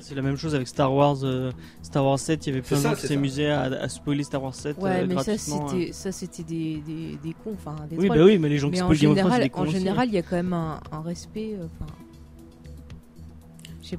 [0.00, 1.50] C'est la même chose avec Star Wars, euh,
[1.82, 4.40] Star Wars 7, il y avait plein de gens qui s'amusaient à, à spoiler Star
[4.40, 5.68] Wars 7 Ouais, euh, mais gratuitement.
[5.68, 8.68] c'était, ça, c'était des, des, des cons, enfin, des Oui, bah oui, mais les gens
[8.68, 9.78] qui mais spoilent Game of Thrones, des cons en aussi, hein.
[9.80, 11.56] général, il y a quand même un, un respect.
[11.58, 11.92] euh, Enfin,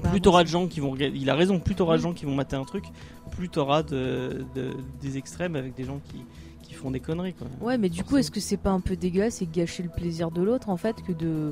[0.02, 0.10] pas.
[0.10, 2.10] plus t'auras de gens qui vont regarder, il a raison, plus t'auras de Oui.
[2.10, 2.86] gens qui vont mater un truc,
[3.32, 6.18] plus t'auras de, de- des extrêmes avec des gens qui,
[6.70, 7.48] qui font des conneries quoi.
[7.62, 10.30] Ouais, mais du coup, est-ce que c'est pas un peu dégueulasse et gâcher le plaisir
[10.30, 11.52] de l'autre en fait que de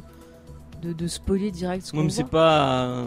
[0.84, 3.06] de, de spoiler direct ce mais c'est pas.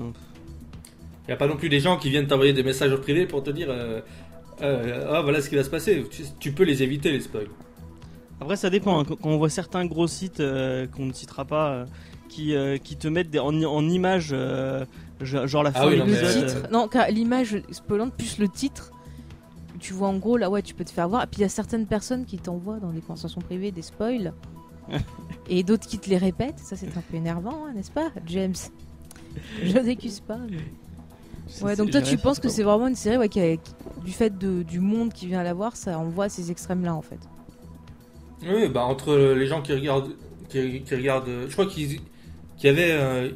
[1.25, 3.45] Il n'y a pas non plus des gens qui viennent t'envoyer des messages privés pour
[3.45, 4.01] te dire euh,
[4.63, 6.05] euh, ah voilà ce qui va se passer.
[6.11, 7.47] Tu, tu peux les éviter les spoils.
[8.41, 8.99] Après, ça dépend.
[9.01, 9.05] hein.
[9.05, 11.85] Quand on voit certains gros sites euh, qu'on ne citera pas, euh,
[12.29, 14.85] qui, euh, qui te mettent des, en, en images, euh,
[15.21, 18.15] genre la Ah fin oui, de non, le mais, euh, titre, non, car l'image spoilante
[18.15, 18.91] plus le titre.
[19.81, 21.25] Tu vois en gros là, ouais, tu peux te faire voir.
[21.25, 24.33] Et puis il y a certaines personnes qui t'envoient dans des conversations privées des spoils.
[25.49, 26.59] et d'autres qui te les répètent.
[26.59, 28.55] Ça, c'est un peu énervant, hein, n'est-ce pas, James?
[29.63, 30.39] Je n'accuse pas.
[30.51, 30.59] mais-
[31.49, 33.57] Je Ouais, sais- donc toi, tu penses que c'est vraiment une série ouais, qui a-
[33.57, 33.73] qui-
[34.05, 37.19] du fait de- du monde qui vient la voir, ça envoie ces extrêmes-là en fait?
[38.43, 40.13] Oui, bah entre les gens qui regardent,
[40.49, 42.01] qui, qui regardent, je crois qu'il
[42.63, 43.31] y avait, euh,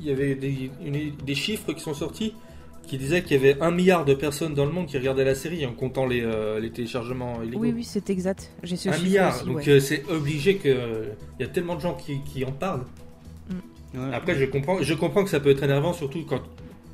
[0.00, 2.34] il y avait des, une- des chiffres qui sont sortis
[2.86, 5.34] qui disaient qu'il y avait un milliard de personnes dans le monde qui regardaient la
[5.34, 7.60] série en comptant les, euh, les téléchargements illégaux.
[7.60, 8.50] Oui, oui, c'est exact.
[8.62, 9.68] J'ai ce un chiffre milliard, aussi, donc ouais.
[9.68, 11.04] euh, c'est obligé que euh,
[11.38, 12.84] il y a tellement de gens qui, qui en parlent.
[13.94, 14.00] Ouais.
[14.12, 16.40] Après, je comprends, je comprends que ça peut être énervant, surtout quand,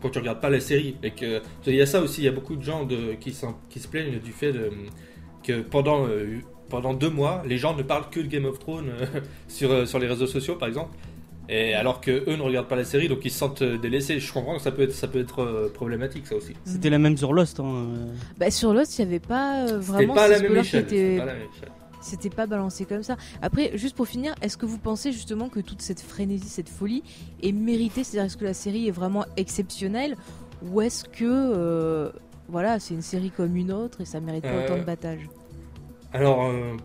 [0.02, 0.96] quand tu regardes pas la série.
[1.02, 3.34] Et que il y a ça aussi, il y a beaucoup de gens de, qui,
[3.70, 4.70] qui se plaignent du fait de,
[5.42, 8.90] que pendant, euh, pendant deux mois, les gens ne parlent que de Game of Thrones
[8.90, 9.06] euh,
[9.48, 10.96] sur, euh, sur les réseaux sociaux, par exemple.
[11.52, 14.20] Et alors que eux ne regardent pas la série, donc ils se sentent euh, délaissés.
[14.20, 16.54] Je comprends que ça peut être, ça peut être euh, problématique, ça aussi.
[16.64, 17.58] C'était la même sur Lost.
[17.58, 17.64] Hein.
[17.66, 18.06] euh.
[18.38, 20.84] Bah, sur Lost, il n'y avait pas euh, vraiment pas la même spoilers qui échelle.
[20.84, 21.68] étaient- c'était pas à la même échelle.
[22.02, 23.16] C'était pas balancé comme ça.
[23.42, 27.02] Après, juste pour finir, est-ce que vous pensez justement que toute cette frénésie, cette folie
[27.42, 28.04] est méritée?
[28.04, 30.16] C'est-à-dire, est-ce que la série est vraiment exceptionnelle?
[30.70, 32.10] Ou est-ce que, euh,
[32.48, 35.28] voilà, c'est une série comme une autre et ça mérite pas Euh, autant de battage?
[36.12, 36.76] Alors, euh,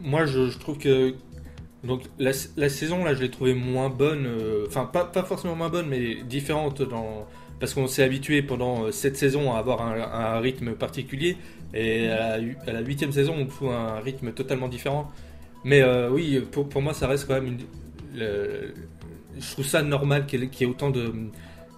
[0.00, 1.14] moi, je, je trouve que
[1.84, 4.26] donc la, la saison là, je l'ai trouvée moins bonne.
[4.26, 7.26] euh, Enfin, pas, pas forcément moins bonne, mais différente dans
[7.60, 9.94] parce qu'on s'est habitué pendant euh, cette saison à avoir un,
[10.36, 11.36] un rythme particulier
[11.72, 12.38] et à
[12.72, 15.10] la, huitième saison, on trouve un rythme totalement différent.
[15.64, 17.58] Mais euh, oui, pour, pour moi, ça reste quand même une.
[18.18, 18.74] le-
[19.38, 21.12] je trouve ça normal qu'il y ait- autant de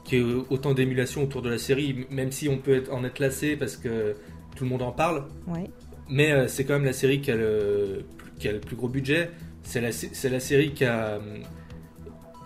[0.05, 3.03] qu'il y ait autant d'émulation autour de la série, même si on peut être, en
[3.05, 4.15] être lassé parce que
[4.55, 5.25] tout le monde en parle.
[5.49, 5.71] Ouais.
[6.09, 8.05] Mais euh, c'est quand même la série qui a le,
[8.39, 9.31] qui a le plus gros budget.
[9.67, 11.19] C'est la, c'est la série qui a,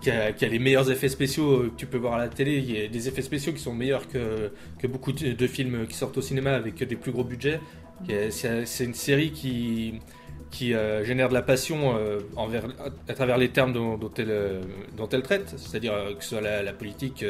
[0.00, 2.56] qui, a, les meilleurs effets spéciaux euh, que tu peux voir à la télé.
[2.56, 5.94] Il y a des effets spéciaux qui sont meilleurs que, que beaucoup de, films qui
[5.94, 7.60] sortent au cinéma avec des plus gros budgets.
[8.30, 10.00] C'est une série qui,
[10.50, 12.64] qui euh, génère de la passion euh, envers,
[13.06, 14.62] à, travers les termes dont, elle,
[14.96, 15.54] dont elle traite.
[15.58, 17.22] C'est-à-dire que ce soit la, la politique,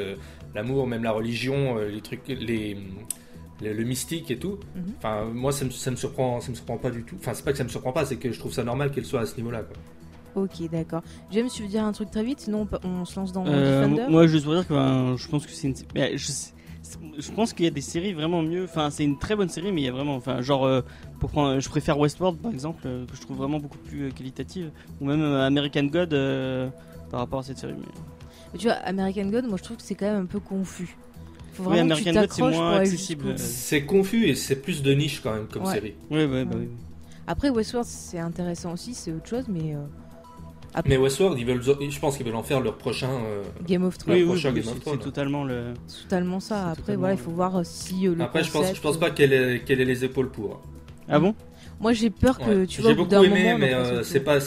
[0.55, 2.77] l'amour, même la religion, les trucs, les,
[3.63, 4.59] le, le mystique et tout.
[4.75, 4.95] Mhm.
[4.99, 7.17] Enfin, moi, ça me, ça me surprend, ça me surprend pas du tout.
[7.19, 9.05] Enfin, c'est pas que ça me surprend pas, c'est que je trouve ça normal qu'elle
[9.05, 9.63] soit à ce niveau-là.
[10.35, 11.03] Ok, d'accord.
[11.31, 12.41] Tu veux dire un truc très vite?
[12.41, 15.47] Sinon, on, se lance dans Euh, Defender moi, juste pour dire que ben, je pense
[15.47, 15.75] que c'est une.
[16.17, 16.33] je,
[17.19, 18.65] je pense qu'il y a des séries vraiment mieux.
[18.65, 20.15] Enfin, c'est une très bonne série, mais il y a vraiment.
[20.17, 20.83] Enfin, genre, euh,
[21.19, 24.11] pour prendre, je préfère Westworld par exemple, euh, que je trouve vraiment beaucoup plus euh,
[24.11, 24.71] qualitative,
[25.01, 26.69] ou même euh, American God euh,
[27.11, 27.75] par rapport à cette série.
[27.77, 27.87] Mais...
[28.53, 30.97] Mais Tu vois, American God, moi je trouve que c'est quand même un peu confus.
[31.63, 33.39] Faut Oui, vraiment que tu t'accroches pour accessible.
[33.39, 35.73] C'est confus et c'est plus de niche quand même comme Ouais.
[35.75, 35.95] série.
[36.11, 36.69] Ouais, ouais, bah oui.
[37.27, 39.79] Après, Westworld, c'est intéressant aussi, c'est autre chose, mais euh,
[40.87, 43.11] Mais Westworld, ils veulent, je pense qu'ils veulent en faire leur prochain.
[43.11, 45.75] euh, Game of Thrones, Oui, c'est- totalement le.
[46.05, 46.69] totalement ça.
[46.71, 49.11] Après, totalement- voilà, il faut voir si euh, le Après, je pense, je pense pas
[49.11, 50.61] qu'elle ait, qu'elle ait les épaules pour.
[51.09, 51.35] Ah bon?
[51.81, 52.67] Moi, j'ai peur que Ouais.
[52.67, 54.39] tu vois, J'ai beaucoup d'un aimé, moment, mais euh, c'est pas.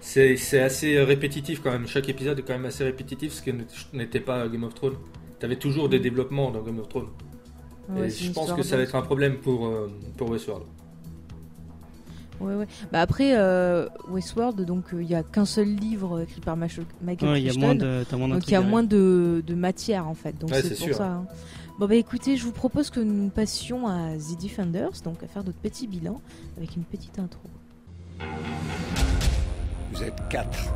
[0.00, 1.86] C'est c'est assez répétitif quand même.
[1.86, 3.52] Chaque épisode est quand même assez répétitif, ce qui
[3.92, 4.96] n'était pas Game of Thrones.
[5.42, 7.08] T'avais toujours des développements dans Game of Thrones.
[7.88, 10.64] Ouais, et c'est je pense que ça va être un problème pour, euh, pour Westworld.
[12.40, 12.66] Ouais, ouais.
[12.92, 16.84] Bah après, euh, Westworld, donc euh, il y a qu'un seul livre écrit par Michael
[17.02, 17.60] Ouais, il y a Crichton.
[17.60, 18.04] moins de.
[18.08, 20.68] T'as moins Donc il y a moins de, de matière en fait, donc Ouais, c'est
[20.68, 20.96] c'est pour sûr.
[20.96, 21.08] ça.
[21.10, 21.26] hein.
[21.80, 25.42] Bon bah écoutez, je vous propose que nous passions à The Defenders, donc à faire
[25.42, 26.20] notre petit bilan
[26.56, 27.42] avec une petite intro.
[29.92, 30.72] Vous êtes quatre.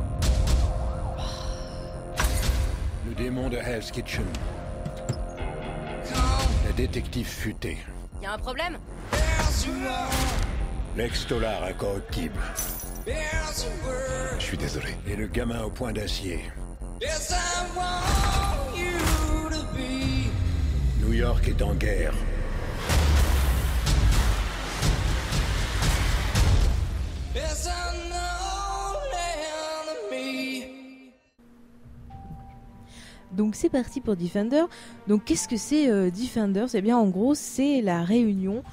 [3.07, 4.23] Le démon de Hell's Kitchen.
[6.77, 7.77] Détective futée.
[8.21, 8.77] Y a un problème
[10.95, 12.39] L'ex-dollar incorruptible.
[14.37, 14.95] Je suis désolé.
[15.07, 16.39] Et le gamin au point d'acier.
[21.13, 22.13] York est en guerre.
[33.33, 34.63] Donc c'est parti pour Defender.
[35.07, 36.65] Donc qu'est-ce que c'est euh, Defender?
[36.73, 38.63] Eh bien en gros c'est la réunion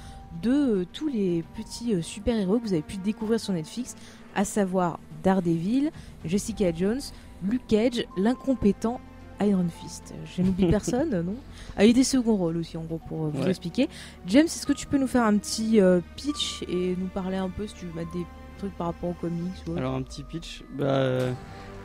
[0.43, 3.95] de euh, tous les petits euh, super-héros que vous avez pu découvrir sur Netflix,
[4.35, 5.91] à savoir Daredevil,
[6.25, 6.99] Jessica Jones,
[7.43, 8.99] Luke Cage, l'incompétent
[9.41, 10.13] Iron Fist.
[10.35, 11.35] Je n'oublie personne, non?
[11.75, 13.49] Ah, il y a des seconds rôles aussi en gros pour euh, vous Ouais.
[13.49, 13.89] expliquer.
[14.27, 15.79] James, est-ce que tu peux nous faire un petit
[16.15, 18.25] pitch et nous parler un peu si tu veux mettre des
[18.57, 21.09] trucs par rapport aux comics ou Alors un petit pitch, bah,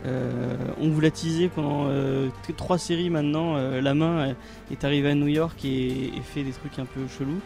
[0.07, 3.57] euh, on vous l'a teasé pendant euh, trois séries maintenant.
[3.57, 4.33] euh, la main euh,
[4.73, 7.41] est arrivée à New York et, et fait des trucs un peu chelous.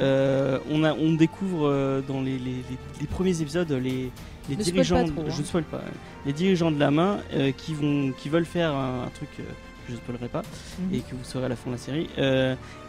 [0.00, 2.38] On, a, on découvre dans les, les-
[2.70, 4.10] les- les premiers épisodes les,
[4.48, 5.24] les Ne spoil dirigeants, trop, hein.
[5.28, 5.82] je ne spoil pas,
[6.24, 7.18] les dirigeants de la main
[7.56, 9.42] qui vont, qui veulent faire un, un truc que
[9.88, 10.42] je ne spoilerai pas
[10.78, 10.94] Mhm.
[10.94, 12.08] et que vous saurez à la fin de la série.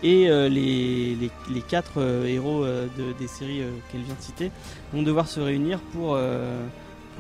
[0.04, 1.30] Et les,
[1.68, 4.52] quatre héros de- des séries qu'elle vient de citer
[4.94, 6.18] vont devoir se réunir pour,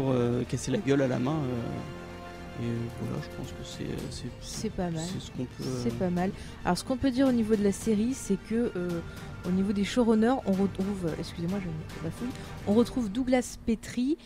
[0.01, 1.35] pour euh, casser la gueule à la main.
[1.35, 5.01] euh, et euh, voilà, je pense que c'est c'est C'est pas mal.
[5.01, 5.63] c'est ce qu'on peut.
[5.63, 6.31] euh, C'est pas mal.
[6.65, 8.99] Alors, ce qu'on peut dire au niveau de la série, c'est que euh,
[9.47, 12.27] au niveau des showrunners, on retrouve, euh, excusez-moi, je me bafouille,
[12.67, 14.17] on retrouve Douglas Petrie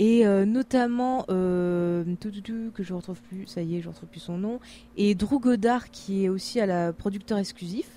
[0.00, 3.88] et euh, notamment euh, tout, tout, tout, que je retrouve plus, ça y est, je
[3.88, 4.60] retrouve plus son nom,
[4.96, 7.88] et Drew Goddard qui est aussi à la producteur exclusif.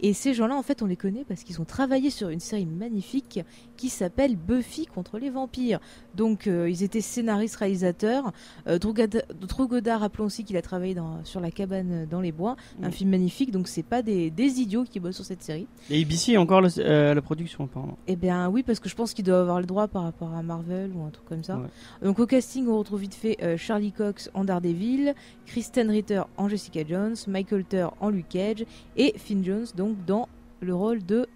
[0.00, 2.66] Et ces gens-là, en fait, on les connaît parce qu'ils ont travaillé sur une série
[2.66, 3.40] magnifique
[3.76, 5.80] qui s'appelle Buffy contre les vampires.
[6.14, 8.32] Donc, euh, ils étaient scénaristes, réalisateurs.
[8.68, 12.56] Euh, Drew Goddard, rappelons aussi qu'il a travaillé dans, sur La cabane dans les bois,
[12.82, 12.92] un Mm.
[12.92, 13.50] film magnifique.
[13.50, 15.66] Donc, c'est pas des, des idiots qui bossent sur cette série.
[15.90, 17.98] Et ABC est encore la, euh, la production apparemment.
[18.06, 20.42] Eh bien, oui, parce que je pense qu'il doit avoir le droit par rapport à
[20.42, 21.56] Marvel ou un truc comme ça.
[21.56, 21.66] Ouais.
[22.02, 25.14] Donc, au casting, on retrouve vite fait euh, Charlie Cox en Daredevil,
[25.46, 28.64] Kristen Ritter en Jessica Jones, Michael Ter en Luke Cage
[28.96, 30.28] et Finn Jones, donc dans
[30.60, 31.26] le rôle de.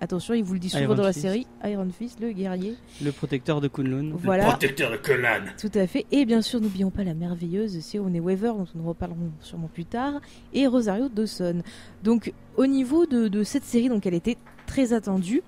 [0.00, 1.22] Attention, il vous le dit souvent Iron dans la Fist.
[1.24, 2.74] série Iron Fist, le guerrier.
[3.02, 4.10] Le protecteur de Kunlun.
[4.14, 4.44] Voilà.
[4.44, 5.44] Protecteur de Conan.
[5.58, 6.04] Tout à fait.
[6.12, 10.20] Et bien sûr, n'oublions pas la merveilleuse Sigourney Weaver, dont nous reparlerons sûrement plus tard,
[10.52, 11.62] et Rosario Dawson.
[12.02, 15.42] Donc, au niveau de, de cette série, donc elle était très attendue.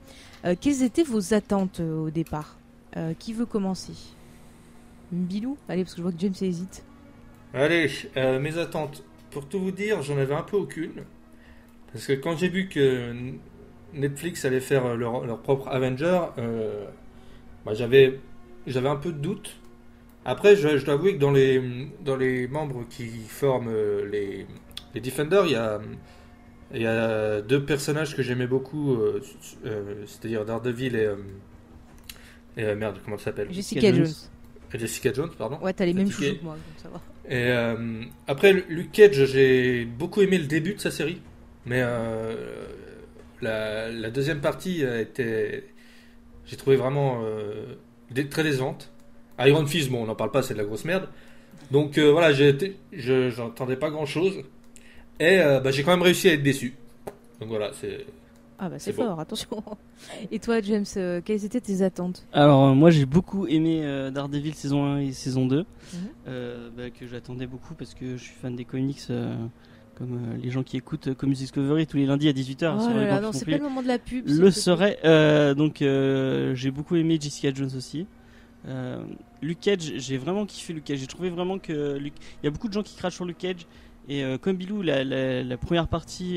[0.46, 2.56] Euh, quelles étaient vos attentes euh, au départ?
[2.96, 3.92] Euh, Qui veut commencer?
[5.12, 6.84] Bilou Allez, parce que je vois que James hésite.
[7.52, 9.02] Allez, euh, mes attentes.
[9.30, 11.02] Pour tout vous dire, j'en avais un peu aucune.
[11.92, 13.12] Parce que quand j'ai vu que
[13.94, 16.84] Netflix allait faire leur, leur propre Avenger, euh,
[17.64, 18.18] bah, j'avais,
[18.66, 19.56] j'avais un peu de doute.
[20.24, 24.46] Après, je, je dois avouer que dans les, dans les membres qui forment euh, les,
[24.94, 25.80] les Defenders, il y a,
[26.74, 29.22] il y a deux personnages que j'aimais beaucoup, euh,
[29.64, 31.16] euh, c'est-à-dire Daredevil et, euh,
[32.58, 33.48] et euh, merde, comment ça s'appelle?
[33.50, 34.06] Jessica Jones.
[34.74, 35.58] Jessica Jones, pardon.
[35.62, 37.00] Ouais, t'as les mêmes chouchous que moi, donc ça va.
[37.30, 41.22] Et euh, après, Luke Cage, j'ai beaucoup aimé le début de sa série,
[41.64, 42.66] mais euh,
[43.42, 45.64] la, la deuxième partie a été,
[46.46, 47.74] j'ai trouvé vraiment euh,
[48.30, 48.90] très décevante.
[49.40, 51.08] Iron Fist, bon, on n'en parle pas, c'est de la grosse merde.
[51.70, 54.42] Donc euh, voilà, je j'entendais pas grand chose,
[55.20, 56.74] et euh, bah, j'ai quand même réussi à être déçu.
[57.40, 58.06] Donc voilà, c'est
[58.58, 59.62] Ah bah c'est fort, attention.
[60.30, 62.26] Et toi, James, euh, quelles étaient tes attentes?
[62.32, 65.98] Alors euh, moi j'ai beaucoup aimé euh, Daredevil saison 1 et saison 2 Mhm.
[66.28, 69.34] euh, bah, que j'attendais beaucoup parce que je suis fan des comics euh,
[69.98, 72.80] comme euh, les gens qui écoutent euh, Comics Discovery tous les lundis à 18h Oh
[72.80, 74.24] sur là les là, Grands non, c'est pas le moment de la pub.
[74.28, 78.06] le serait euh, donc euh, j'ai beaucoup aimé Jessica Jones aussi.
[79.42, 80.98] Luke Cage j'ai vraiment kiffé Luke Cage.
[80.98, 83.38] J'ai trouvé vraiment que Luke- il y a beaucoup de gens qui crachent sur Luke
[83.38, 83.66] Cage.
[84.10, 86.36] Et comme Bilou la, la- la première partie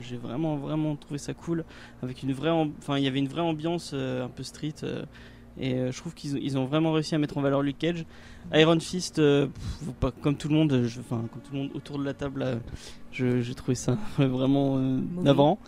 [0.00, 1.64] j'ai vraiment vraiment trouvé ça cool
[2.02, 4.74] avec une vraie enfin il y avait une vraie ambiance un peu street
[5.58, 7.78] et euh, je trouve qu'ils ont- ils ont vraiment réussi à mettre en valeur Luke
[7.78, 8.04] Cage.
[8.54, 11.70] Iron Fist euh, pff, pas, comme tout le monde je- enfin comme tout le monde
[11.74, 12.54] autour de la table là,
[13.12, 15.58] je- j'ai trouvé ça vraiment euh, navrant.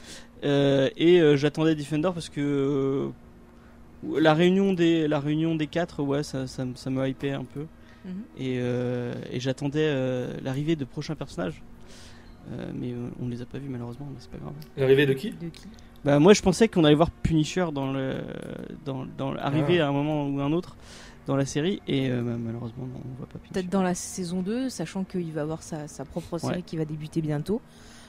[0.44, 3.09] Euh, et euh, j'attendais Defender parce que euh,
[4.20, 7.44] la réunion des la réunion des quatre ouais ça, ça, me- ça me hypait un
[7.44, 7.66] peu.
[8.05, 8.12] Mhm.
[8.38, 11.62] et, euh, et j'attendais euh, l'arrivée de prochains personnages.
[12.53, 14.55] Euh, mais euh, on ne les a pas vus malheureusement mais c'est pas grave.
[14.77, 15.31] L'arrivée de qui?
[15.33, 15.66] De qui?
[16.04, 18.16] Bah moi je pensais qu'on allait voir Punisher dans le
[18.84, 19.87] dans, dans arriver Ah.
[19.87, 20.76] à un moment ou un autre
[21.26, 24.40] dans la série et euh, bah, malheureusement non, on voit pas Peut-être dans la saison
[24.42, 26.62] 2, sachant qu'il va avoir sa, sa propre série Ouais.
[26.62, 27.61] qui va débuter bientôt.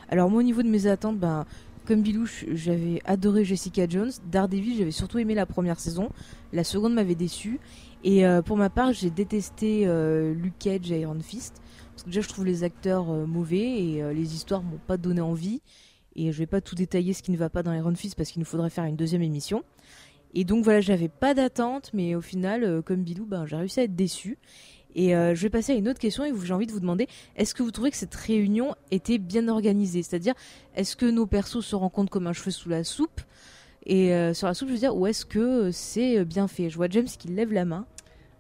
[0.10, 1.46] Alors moi au niveau de mes attentes, ben,
[1.86, 4.12] comme Bilouche, j'avais adoré Jessica Jones.
[4.32, 6.10] Daredevil, j'avais surtout aimé la première saison.
[6.54, 7.60] La seconde m'avait déçu.
[8.04, 11.62] Et euh, pour ma part, j'ai détesté euh, Luke Cage et Iron Fist.
[11.92, 15.62] Parce que déjà, je trouve les acteurs mauvais et les histoires m'ont pas donné envie.
[16.20, 18.30] Et je vais pas tout détailler ce qui ne va pas dans Iron Fist parce
[18.32, 19.64] qu'il nous faudrait faire une deuxième émission.
[20.34, 23.80] Et donc voilà, j'avais pas d'attente, mais au final, euh, comme Bilou, ben, j'ai réussi
[23.80, 24.38] à être déçu.
[24.96, 27.08] Et euh, je vais passer à une autre question et j'ai envie de vous demander
[27.38, 30.04] est-ce que vous trouvez que cette réunion était bien organisée?
[30.04, 30.34] C'est-à-dire,
[30.76, 33.22] est-ce que nos persos se rencontrent comme un cheveu sous la soupe?
[33.86, 36.70] Et euh, sur la soupe, je veux dire, ou est-ce que euh, c'est bien fait?
[36.70, 37.86] Je vois James qui lève la main.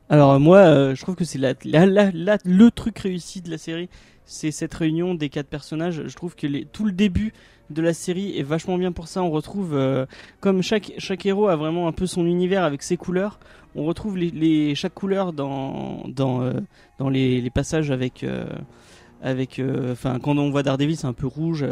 [0.10, 3.90] Alors moi, je trouve que c'est le truc réussi de la série,
[4.26, 6.04] c'est cette réunion des quatre personnages.
[6.08, 7.32] Je trouve que les, tout le début
[7.70, 9.22] de la série est vachement bien pour ça.
[9.24, 10.06] On retrouve, euh,
[10.40, 13.40] comme chaque, chaque héros a vraiment un peu son univers avec ses couleurs,
[13.76, 16.54] on retrouve les, les- chaque couleur dans, dans, euh,
[16.98, 18.24] dans les, les passages avec...
[18.24, 18.46] euh,
[19.22, 21.66] avec enfin quand on voit Daredevil c'est un peu rouge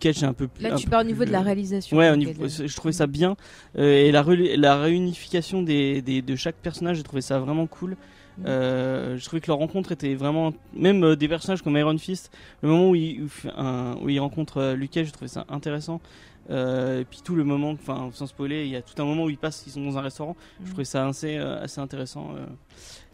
[0.00, 1.94] Cage c'est un peu plus Là, un tu peu parles au niveau de la réalisation.
[1.98, 3.36] Ouais, au niveau, je trouvais ça bien.
[3.76, 4.24] Et la,
[4.56, 7.98] la réunification des, des- de chaque personnage, j'ai trouvé ça vraiment cool.
[8.46, 10.52] Euh, je trouvais que leur rencontre était vraiment.
[10.74, 12.30] Même euh, des personnages comme Iron Fist,
[12.62, 16.00] le moment où il, où, il rencontre euh, Luke Cage, j'ai trouvé ça intéressant.
[16.48, 19.24] Euh, et puis tout le moment, enfin sans spoiler, il y a tout un moment
[19.24, 20.36] où ils passent, ils sont dans un restaurant.
[20.58, 20.68] Je Mhm.
[20.70, 22.34] trouvais ça assez, assez intéressant.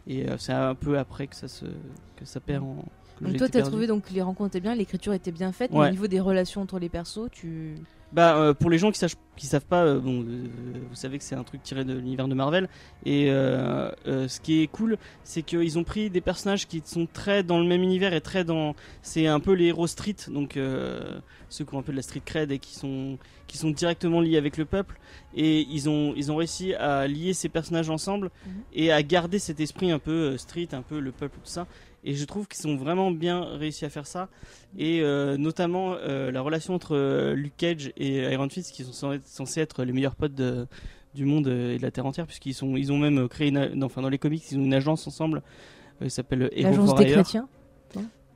[0.07, 2.85] et c'est un peu après que ça, se, que ça perd en.
[3.21, 5.87] Donc toi, t'as trouvé donc que les rencontres étaient bien, l'écriture était bien faite, mais
[5.87, 7.75] au niveau des relations entre les persos, tu.
[8.13, 10.47] Bah euh, pour les gens qui savent qui savent pas, euh, bon, euh,
[10.89, 12.69] vous savez que c'est un truc tiré de l'univers de Marvel
[13.05, 17.59] et ce qui est cool, c'est qu'ils ont pris des personnages qui sont très dans
[17.59, 20.57] le même univers et très dans, c'est un peu les héros street, donc
[21.49, 23.17] ceux qui ont un peu de la street cred et qui sont
[23.47, 24.99] qui sont directement liés avec le peuple
[25.35, 28.53] et ils ont ils ont réussi à lier ces personnages ensemble Mhm.
[28.73, 31.67] et à garder cet esprit un peu street, un peu le peuple tout ça.
[32.09, 34.29] Et je trouve qu'ils ont vraiment bien réussi à faire ça.
[34.77, 39.19] Et euh, notamment euh, la relation entre euh, Luke Cage et Iron Fist qui sont
[39.25, 40.67] censés- être les meilleurs potes de-
[41.15, 43.69] du monde et de la terre entière puisqu'ils sont ils ont même créé une, a-
[43.69, 45.41] non, enfin dans les comics ils ont une agence ensemble.
[46.01, 47.47] Qui s'appelle L'agence des chrétiens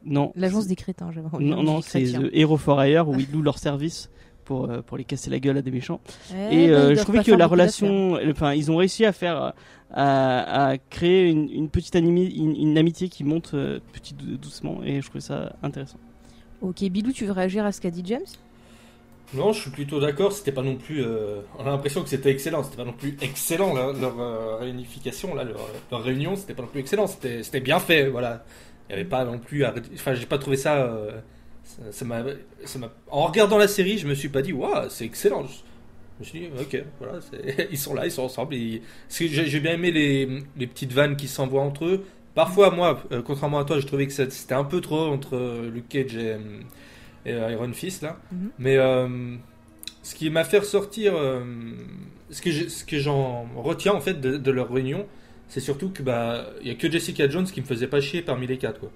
[0.04, 0.32] non?
[0.36, 2.04] L'agence des crétins, j'avais non non c'est
[2.34, 4.10] Hero for Hire où ils louent leur service
[4.52, 7.02] pour euh, pour les casser la gueule à des méchants Eh et ben, euh, je
[7.02, 9.54] trouvais que la relation enfin ils ont réussi à faire
[9.94, 14.38] à, à créer une, une petite animi- une, une amitié qui monte euh, petit dou-
[14.38, 15.98] doucement et je trouvais ça intéressant
[16.62, 18.30] Ok, Bilou, tu veux réagir à ce qu'a dit James?
[19.34, 20.32] Non, je suis plutôt d'accord.
[20.34, 21.02] C'était pas non plus.
[21.04, 22.64] euh, on a l'impression que c'était excellent.
[22.64, 26.36] C'était pas non plus excellent leur, leur, euh, réunification, là, leur, leur réunion.
[26.36, 27.08] C'était pas non plus excellent.
[27.08, 28.10] C'était c'était bien fait.
[28.10, 28.44] Voilà.
[28.90, 29.64] Il y avait pas non plus.
[29.64, 30.76] à- Enfin, j'ai pas trouvé ça.
[30.84, 31.12] euh,
[31.64, 32.24] ça m'a.
[33.10, 35.46] En regardant la série, je me suis pas dit waouh, c'est excellent.
[35.46, 37.20] Je me suis dit ok, voilà,
[37.72, 38.56] ils sont là, ils sont ensemble.
[39.10, 42.06] J'ai bien aimé les, les petites vannes qui s'envoient entre eux.
[42.36, 45.70] Parfois, moi, euh, contrairement à toi, je trouvais que c'était un peu trop entre euh,
[45.70, 46.38] Luke Cage et, euh,
[47.26, 48.18] et euh, Iron Fist là.
[48.32, 48.50] Mhm.
[48.60, 48.78] Mais
[50.04, 51.14] ce qui m'a fait ressortir,
[52.30, 55.06] ce que j'en retiens en fait de, de leur réunion,
[55.48, 58.22] c'est surtout que bah il y a que Jessica Jones qui me faisait pas chier
[58.22, 58.90] parmi les quatre quoi.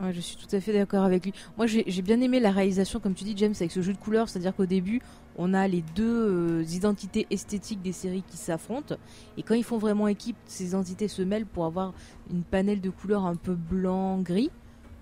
[0.00, 1.32] Je suis tout à fait d'accord avec lui.
[1.56, 3.98] Moi, j'ai j'ai bien aimé la réalisation, comme tu dis, James, avec ce jeu de
[3.98, 4.28] couleurs.
[4.28, 5.00] C'est-à-dire qu'au début,
[5.36, 8.96] on a les deux euh, identités esthétiques des séries qui s'affrontent.
[9.36, 11.94] Et quand ils font vraiment équipe, ces identités se mêlent pour avoir
[12.30, 14.50] une panel de couleurs un peu blanc-gris.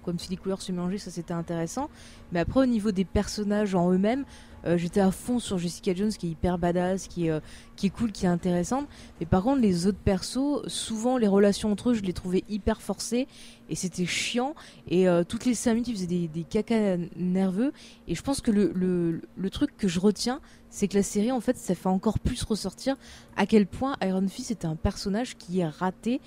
[0.02, 1.90] Comme si les couleurs se mélangeaient, ça c'était intéressant.
[2.32, 4.24] Mais après, au niveau des personnages en eux-mêmes,
[4.66, 7.40] euh, j'étais à fond sur Jessica Jones, qui est hyper badass, qui est, euh,
[7.76, 8.86] qui est cool, qui est intéressante.
[9.20, 12.82] Mais par contre, les autres persos, souvent les relations entre eux, je les trouvais hyper
[12.82, 13.26] forcées.
[13.70, 14.54] Et c'était chiant.
[14.88, 17.72] Et euh, toutes les 5 minutes, ils faisaient des, des cacas nerveux.
[18.08, 21.32] Et je pense que le, le, le truc que je retiens, c'est que la série,
[21.32, 22.96] en fait, ça fait encore plus ressortir
[23.36, 26.20] à quel point Iron Fist est un personnage qui est raté,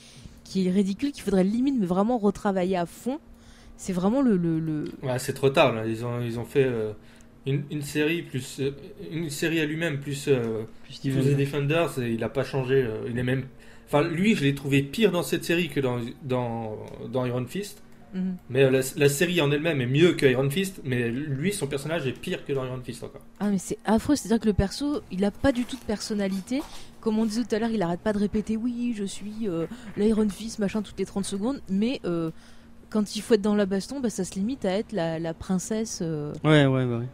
[0.43, 3.19] qui est ridicule, qu'il faudrait limite mais vraiment retravailler à fond.
[3.78, 4.36] C'est vraiment le.
[4.36, 5.86] le, le- Ouais, c'est trop tard là.
[5.86, 6.67] Ils ont ils ont fait
[7.45, 8.71] une, une série plus euh,
[9.12, 11.99] une série à lui-même plus euh, plus Steven- The Defenders.
[11.99, 12.75] Et il a pas changé.
[12.84, 13.45] euh, il est même.
[13.88, 16.78] Enfin lui, je l'ai trouvé pire dans cette série que dans dans
[17.12, 17.82] dans Iron Fist.
[18.13, 18.38] Mhm.
[18.49, 20.82] Mais euh, la, la série en elle-même est mieux que Iron Fist.
[20.84, 23.21] Mais lui, son personnage est pire que dans Iron Fist encore.
[23.39, 24.15] Ah, mais c'est affreux.
[24.15, 26.62] C'est-à-dire que le perso, il a pas du tout de personnalité.
[27.02, 29.67] Comme on disait tout à l'heure, il arrête pas de répéter oui, je suis euh,
[29.95, 31.62] l'Iron Fist, machin, toutes les 30 secondes.
[31.69, 32.30] Mais euh,
[32.89, 35.34] quand il faut être dans la baston, bah, ça se limite à être la, la
[35.36, 35.99] princesse.
[36.02, 37.06] euh, ouais ouais ouais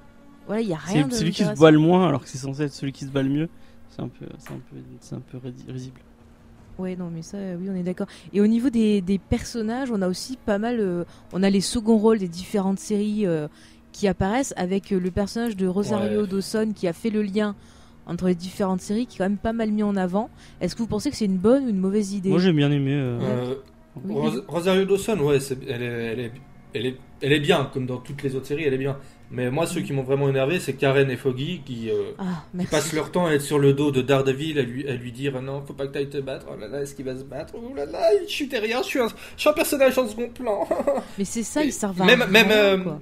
[0.48, 1.14] Voilà, il y a rien C'est de.
[1.14, 3.24] celui qui se bat le moins alors que c'est censé être celui qui se bat
[3.24, 3.50] le mieux.
[3.90, 6.02] C'est un peu, c'est un peu, c'est un peu risi- risible.
[6.78, 8.08] Ouais, non, mais ça, oui, on est d'accord.
[8.34, 10.80] Et au niveau des, des personnages, on a aussi pas mal.
[10.80, 13.48] euh, on a les seconds rôles des différentes séries euh,
[13.94, 16.28] qui apparaissent avec euh, le personnage de Rosario Ouais.
[16.28, 17.56] Dawson qui a fait le lien
[18.08, 20.30] entre les différentes séries, qui est quand même pas mal mis en avant.
[20.60, 22.30] Est-ce que vous pensez que c'est une bonne ou une mauvaise idée?
[22.30, 22.92] Moi j'ai bien aimé.
[22.94, 23.56] euh, Euh,
[24.04, 24.14] Oui.
[24.14, 26.32] Ros- Rosario Dawson, ouais, c'est- elle, est, elle, est,
[26.74, 28.98] elle, est, elle est bien, comme dans toutes les autres séries, elle est bien.
[29.32, 32.68] Mais moi, ceux qui m'ont vraiment énervé, c'est Karen et Foggy qui, euh, Ah, qui
[32.68, 35.42] passent leur temps à être sur le dos de Daredevil, à lui, à lui dire
[35.42, 37.54] non, faut pas que t'ailles te battre, oh là là, est-ce qu'il va se battre,
[37.58, 40.30] oh là là, je suis derrière, je suis un, je suis un personnage en second
[40.30, 40.68] plan.
[41.18, 43.02] Mais c'est ça, ils servent à même, rien, même, euh, quoi.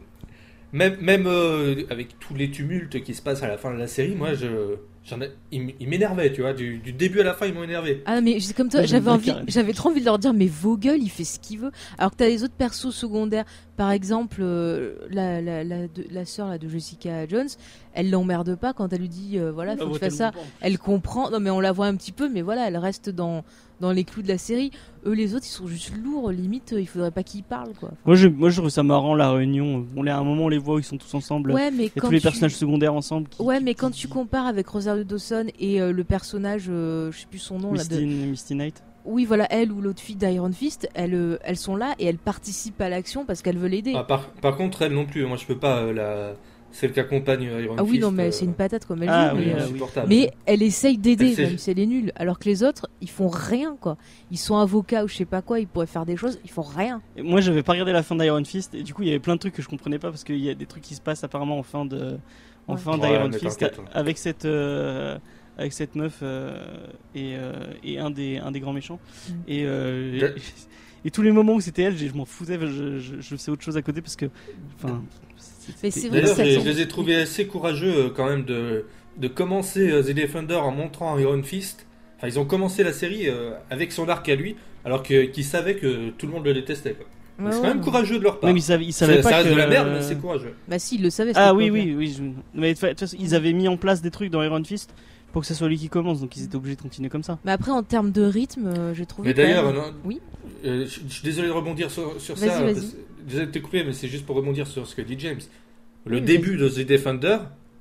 [0.71, 3.88] même, même euh, avec tous les tumultes qui se passent à la fin de la
[3.88, 4.78] série, moi, je,
[5.21, 8.01] ai- ils m'énervaient, tu vois, du, du début à la fin, ils m'ont énervé.
[8.05, 11.01] Ah mais c'est comme toi, j'avais envie, j'avais trop envie de leur dire mais Vogel
[11.03, 11.71] il fait ce qu'il veut.
[11.97, 13.43] Alors que t'as les autres persos secondaires,
[13.75, 17.49] par exemple euh, la la la, de- la sœur là de Jessica Jones,
[17.93, 20.31] elle l'emmerde pas quand elle lui dit euh, voilà Ah, faut que tu fasses ça.
[20.61, 21.29] Elle comprend.
[21.29, 23.43] Non mais on la voit un petit peu, mais voilà elle reste dans
[23.84, 24.71] dans les clous de la série.
[25.05, 27.91] Eux les autres ils sont juste lourds, limite euh, il faudrait pas qu'ils parlent quoi.
[28.05, 29.86] Moi, je, moi, je trouve ça marrant la réunion.
[29.95, 31.51] On les, à un moment, on les voit, ils sont tous ensemble.
[31.51, 33.27] Ouais mais Il y a quand tous les tu- personnages secondaires ensemble.
[33.27, 36.65] qui- Ouais qui- mais qui- quand tu compares avec Rosario Dawson et euh, le personnage,
[36.69, 37.95] euh, je sais plus son nom là de.
[37.99, 38.81] Misty, Misty Knight.
[39.05, 42.79] Oui voilà elle ou l'autre fille d'Iron Fist, elles elles sont là et elles participent
[42.79, 43.91] à l'action parce qu'elles veulent aider.
[43.97, 46.34] Ah, par, par contre, elle non plus, moi je peux pas, euh, la...
[46.74, 49.03] celle qui accompagne euh, Iron Ah oui, Fist, non, mais euh, c'est une patate comme
[49.03, 52.11] elle Ah joue, oui, mais, euh, mais elle essaye d'aider, même si elle est nulle.
[52.15, 53.95] Alors que les autres, ils font rien, quoi.
[54.32, 56.63] Ils sont avocats ou je sais pas quoi, ils pourraient faire des choses, ils font
[56.63, 57.01] rien.
[57.15, 59.19] Et Moi, j'avais pas regardé la fin d'Iron Fist et du coup, il y avait
[59.19, 61.01] plein de trucs que je comprenais pas parce qu'il y a des trucs qui se
[61.01, 62.17] passent apparemment en fin de,
[62.67, 62.80] en Ouais.
[62.80, 63.69] fin Ouais, d'Iron Fist hein.
[63.93, 65.17] avec cette, euh,
[65.57, 66.57] avec cette meuf euh,
[67.13, 67.53] et, euh,
[67.84, 68.99] et un des, un des grands méchants.
[69.30, 69.34] Mm.
[69.47, 70.30] Et, euh,
[71.05, 73.61] et tous les moments où c'était elle, je m'en foutais, je, je, je faisais autre
[73.63, 74.26] chose à côté parce que,
[74.76, 75.03] enfin,
[75.84, 78.86] Mais c'est vrai D'ailleurs, je, les ai trouvés assez courageux euh, quand même de,
[79.18, 81.86] de commencer euh, The Defender en montrant Iron Fist.
[82.18, 84.55] Enfin, ils ont commencé la série euh, avec son arc à lui,
[84.86, 86.93] alors qu'ils savaient que tout le monde le détestait.
[86.93, 87.05] quoi.
[87.39, 87.84] Donc, Ouais, c'est quand même ouais.
[87.84, 88.47] courageux de leur part.
[88.49, 90.16] même ils savaient, ils savaient ça, pas ça reste que de la merde, mais c'est
[90.20, 90.53] courageux.
[90.68, 91.32] Bah si, ils le savaient.
[91.36, 92.14] Ah oui, oui, oui.
[92.16, 94.93] je- Mais de toute façon, ils avaient mis en place des trucs dans Iron Fist
[95.32, 97.39] pour que ce soit lui qui commence, donc ils étaient obligés de continuer comme ça.
[97.43, 99.30] Mais après, en termes de rythme, j'ai trouvé.
[99.30, 100.22] Mais d'ailleurs, même- non, Oui.
[100.64, 102.61] euh, je, suis désolé de rebondir sur, sur Vas-y, ça.
[102.61, 102.95] parce-
[103.26, 105.39] Désolé de te couper, mais c'est juste pour rebondir sur ce que dit James.
[106.05, 107.38] Le Oui, début de The Defender,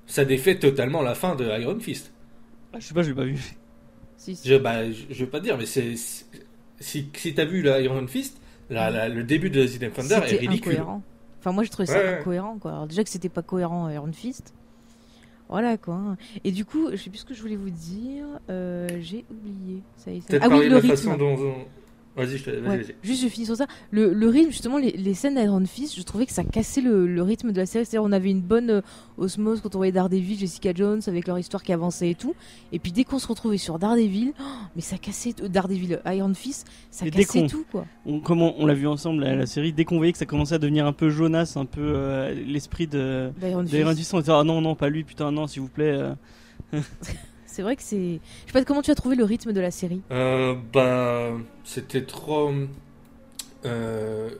[0.06, 2.12] ça défait totalement la fin de Iron Fist.
[2.72, 3.38] Ah, je sais pas, je l'ai pas vu.
[4.16, 4.48] Si, si.
[4.48, 7.80] Je, bah, je, je vais pas te dire, mais c'est si, si t'as vu la
[7.80, 8.40] Iron Fist,
[8.70, 10.72] la- la- le début de The Defender est ridicule.
[10.72, 11.02] incohérent.
[11.40, 12.70] Enfin, moi, je trouvais ça Ouais, incohérent, quoi.
[12.70, 14.54] Alors, déjà que c'était pas cohérent à Iron Fist.
[15.48, 16.16] Voilà, quoi.
[16.44, 18.24] Et du coup, je sais plus ce que je voulais vous dire.
[18.48, 19.82] euh, j'ai oublié.
[19.96, 20.88] Ça y est, ça Ah oui, le rythme.
[20.88, 21.36] façon dont.
[22.14, 22.50] Vas-y, je te.
[22.50, 22.76] Vas-y, Ouais.
[22.82, 22.94] vas-y.
[23.02, 23.66] Juste, je finis sur ça.
[23.90, 27.06] Le, le rythme, justement, les, les scènes d'Iron Fist, je trouvais que ça cassait le,
[27.06, 27.86] le rythme de la série.
[27.86, 28.80] C'est-à-dire, on avait une bonne euh,
[29.16, 32.34] osmose quand on voyait Daredevil, Jessica Jones, avec leur histoire qui avançait et tout.
[32.70, 34.42] Et puis, dès qu'on se retrouvait sur Daredevil, oh,
[34.76, 35.34] mais ça cassait.
[35.42, 37.86] euh, Daredevil, Iron Fist, ça Et cassait tout, quoi.
[38.04, 40.26] On, comme on, on l'a vu ensemble la, la série, dès qu'on voyait que ça
[40.26, 43.98] commençait à devenir un peu Jonas, un peu euh, l'esprit de D'Iron d'Iron Fist.
[44.00, 45.92] Fist, on était ah non non pas lui putain non s'il vous plaît.
[45.92, 46.14] euh.
[47.52, 48.18] C'est vrai que c'est.
[48.46, 50.00] Je sais pas comment tu as trouvé le rythme de la série.
[50.10, 51.32] Euh, bah,
[51.64, 52.50] c'était trop.
[53.66, 54.30] euh,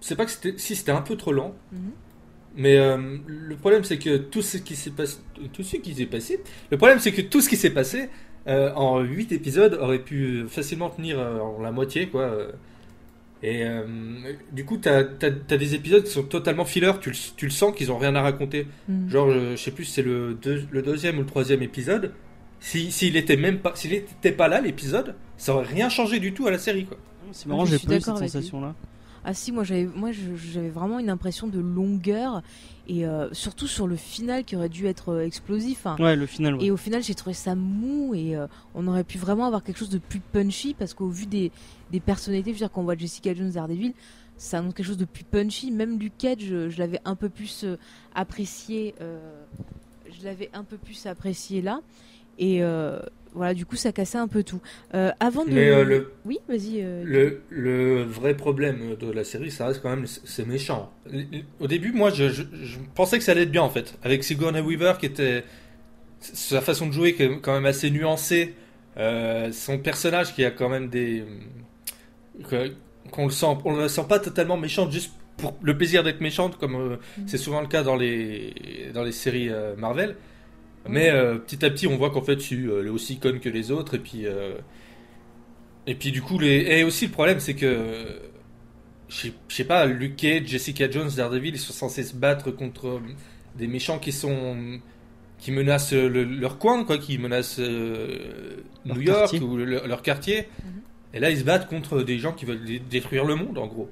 [0.00, 0.54] C'est pas que c'était.
[0.56, 1.54] Si, c'était un peu trop lent.
[1.72, 1.90] Mhm.
[2.56, 5.18] Mais euh, le problème, c'est que tout ce qui s'est passé.
[5.52, 6.40] Tout ce qui s'est passé.
[6.70, 8.08] Le problème, c'est que tout ce qui s'est passé
[8.46, 12.30] euh, en 8 épisodes aurait pu facilement tenir euh, en la moitié, quoi.
[13.46, 13.82] Et euh,
[14.52, 16.90] du coup, t'as as, des épisodes qui sont totalement filler.
[17.02, 18.66] Tu, le- tu le sens qu'ils ont rien à raconter.
[18.88, 19.10] Mhm.
[19.10, 22.14] Genre, euh, je sais plus, si c'est le, deux- le deuxième ou le troisième épisode.
[22.60, 26.32] Si- S'il était même pas, s'il était pas là, l'épisode, ça aurait rien changé du
[26.32, 26.96] tout à la série, quoi.
[27.32, 28.28] C'est marrant, je j'ai pas eu cette avec lui.
[28.30, 28.74] sensation là.
[29.26, 32.42] Ah si, moi j'avais, moi je- j'avais vraiment une impression de longueur
[32.86, 35.86] et euh, surtout sur le final qui aurait dû être explosif.
[35.86, 35.96] hein.
[35.98, 36.54] Ouais le final.
[36.56, 36.64] ouais.
[36.66, 39.78] Et au final, j'ai trouvé ça mou et euh, on aurait pu vraiment avoir quelque
[39.78, 41.52] chose de plus punchy parce qu'au vu des,
[41.94, 43.94] des personnalités, je veux dire qu'on voit Jessica Jones, Daredevil,
[44.36, 45.70] ça annonce quelque chose de plus punchy.
[45.70, 47.76] Même Luke Cage, je, je l'avais un peu plus euh,
[48.14, 48.94] apprécié.
[49.00, 49.18] euh,
[50.10, 51.80] je l'avais un peu plus apprécié là.
[52.38, 52.98] Et euh,
[53.32, 54.60] voilà, du coup, ça cassait un peu tout.
[54.94, 55.50] Euh, avant de.
[55.52, 56.82] Mais euh, le, Oui, vas-y.
[56.82, 60.92] euh, le, le vrai problème de la série, ça reste quand même, c'est méchant.
[61.60, 63.96] Au début, moi, je, je- je pensais que ça allait être bien, en fait.
[64.02, 65.44] Avec Sigourney Weaver, qui était.
[66.20, 68.54] Sa façon de jouer, qui est quand même assez nuancée.
[68.96, 71.24] euh, son personnage, qui a quand même des.
[73.10, 76.58] Qu'on le sent, on le sent pas totalement méchante juste pour le plaisir d'être méchante,
[76.58, 77.24] comme euh, Mhm.
[77.28, 78.54] c'est souvent le cas dans les,
[78.94, 80.16] dans les séries euh, Marvel.
[80.88, 83.70] Mais euh, petit à petit, on voit qu'en fait, elle est aussi conne que les
[83.70, 83.94] autres.
[83.94, 84.26] Et puis,
[85.86, 86.56] et puis du coup, les...
[86.78, 88.04] et aussi le problème, c'est que
[89.08, 93.00] je sais- pas, Luke Cage, Jessica Jones, Daredevil, ils sont censés se battre contre
[93.56, 94.78] des méchants qui sont
[95.38, 99.40] qui menacent le- leur coin, quoi, qui menacent Leur New York quartier.
[99.40, 100.48] ou le- leur quartier.
[100.64, 100.80] Mhm.
[101.14, 103.66] Et là, ils se battent contre des gens qui veulent dé- détruire le monde, en
[103.66, 103.88] gros.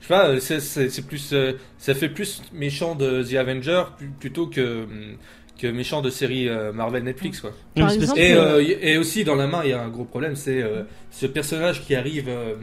[0.00, 3.34] Je sais pas, euh, c'est- c'est c'est plus, euh, ça fait plus méchant de The
[3.36, 3.84] Avenger
[4.20, 5.16] plutôt que hum,
[5.58, 7.52] que méchant de série euh, Marvel Netflix, quoi.
[7.74, 10.62] Par exemple, Et, euh, aussi dans la main, il y a un gros problème, c'est
[10.62, 12.28] euh, ce personnage qui arrive.
[12.28, 12.54] euh,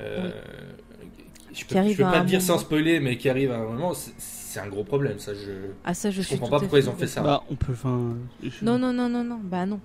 [0.00, 0.30] euh,
[1.54, 2.64] Je peux, Qui arrive je peux pas dire sans moment.
[2.64, 5.34] spoiler, mais qui arrive à un moment, c'est- c'est un gros problème, ça.
[5.34, 5.50] Je,
[5.84, 7.20] Ah ça, je, je suis comprends pas pourquoi ils ont fait ça.
[7.22, 8.14] Bah on peut enfin.
[8.42, 9.80] je- Non, non, non, non, non, bah non.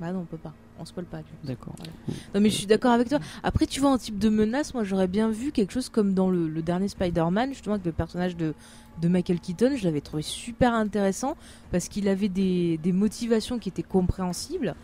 [0.00, 0.52] Bah non, on peut pas.
[0.78, 1.20] On spoil pas.
[1.44, 1.74] D'accord.
[2.34, 3.18] Non mais je suis d'accord avec toi.
[3.42, 6.28] Après tu vois en type de menace, moi j'aurais bien vu quelque chose comme dans
[6.30, 8.52] le, le dernier Spider-Man, justement avec le personnage de,
[9.00, 11.36] de Michael Keaton, je l'avais trouvé super intéressant
[11.72, 14.74] parce qu'il avait des, des motivations qui étaient compréhensibles.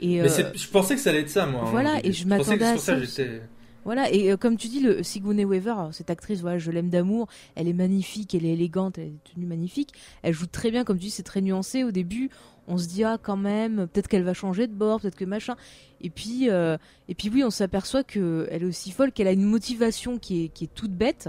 [0.00, 1.64] Et, Mais euh, c'est- je pensais que ça allait être ça, moi.
[1.70, 2.98] voilà, et je m'attendais à ça.
[2.98, 3.42] j'étais-
[3.84, 7.28] Voilà, et euh, comme tu dis, le Sigourney Weaver, cette actrice, voilà, je l'aime d'amour,
[7.54, 9.90] elle est magnifique, elle est élégante, elle est tenue magnifique,
[10.22, 11.82] elle joue très bien, comme tu dis, c'est très nuancé.
[11.84, 12.28] Au début,
[12.70, 15.56] on se dit, ah, quand même, peut-être qu'elle va changer de bord, peut-être que machin.
[16.00, 19.44] Et puis, euh, et puis oui, on s'aperçoit qu'elle est aussi folle, qu'elle a une
[19.44, 21.28] motivation qui est, qui est toute bête,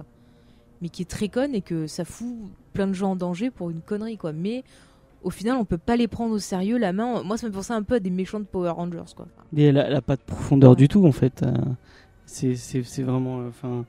[0.82, 2.36] mais qui est très conne, et que ça fout
[2.74, 4.32] plein de gens en danger pour une connerie, quoi.
[4.34, 4.64] Mais
[5.24, 7.22] au final, on peut pas les prendre au sérieux, la main.
[7.24, 9.28] Moi, ça me penser un peu à des méchants de Power Rangers, quoi.
[9.58, 10.76] Et elle a, elle a pas de profondeur Ouais.
[10.78, 11.44] du tout en fait.
[11.44, 11.52] Euh,
[12.26, 13.82] c'est vraiment, euh,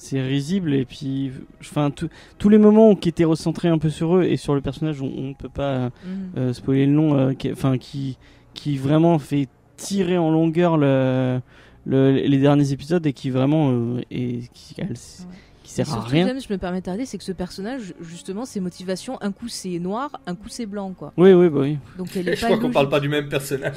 [0.00, 4.16] c'est risible et puis, enfin, tout- tous les moments qui étaient recentrés un peu sur
[4.16, 5.90] eux et sur le personnage, on, on ne peut pas Mhm.
[6.38, 8.16] euh, spoiler le nom, euh, qui, enfin, qui
[8.54, 11.40] qui vraiment fait tirer en longueur le,
[11.86, 14.94] le- les derniers épisodes et qui vraiment euh, et qui, elle-
[15.64, 16.26] qui sert à Surtout, rien.
[16.28, 19.78] James, je me permets d'arrêter, c'est que ce personnage, justement, ses motivations, un coup c'est
[19.80, 21.12] noir, un coup c'est blanc, quoi.
[21.16, 21.78] Oui, oui, bah oui.
[21.98, 23.74] Donc elle est Je pas crois qu'on parle pas du même personnage.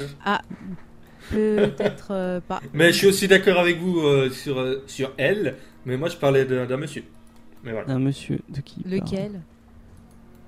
[1.30, 2.60] Peut-être euh, pas.
[2.74, 5.56] Mais je suis aussi d'accord avec vous euh, sur, euh, sur elle,
[5.86, 7.04] mais moi je parlais d'un d'un monsieur.
[7.64, 7.92] Mais voilà.
[7.92, 9.40] Un monsieur de qui il parle Lequel?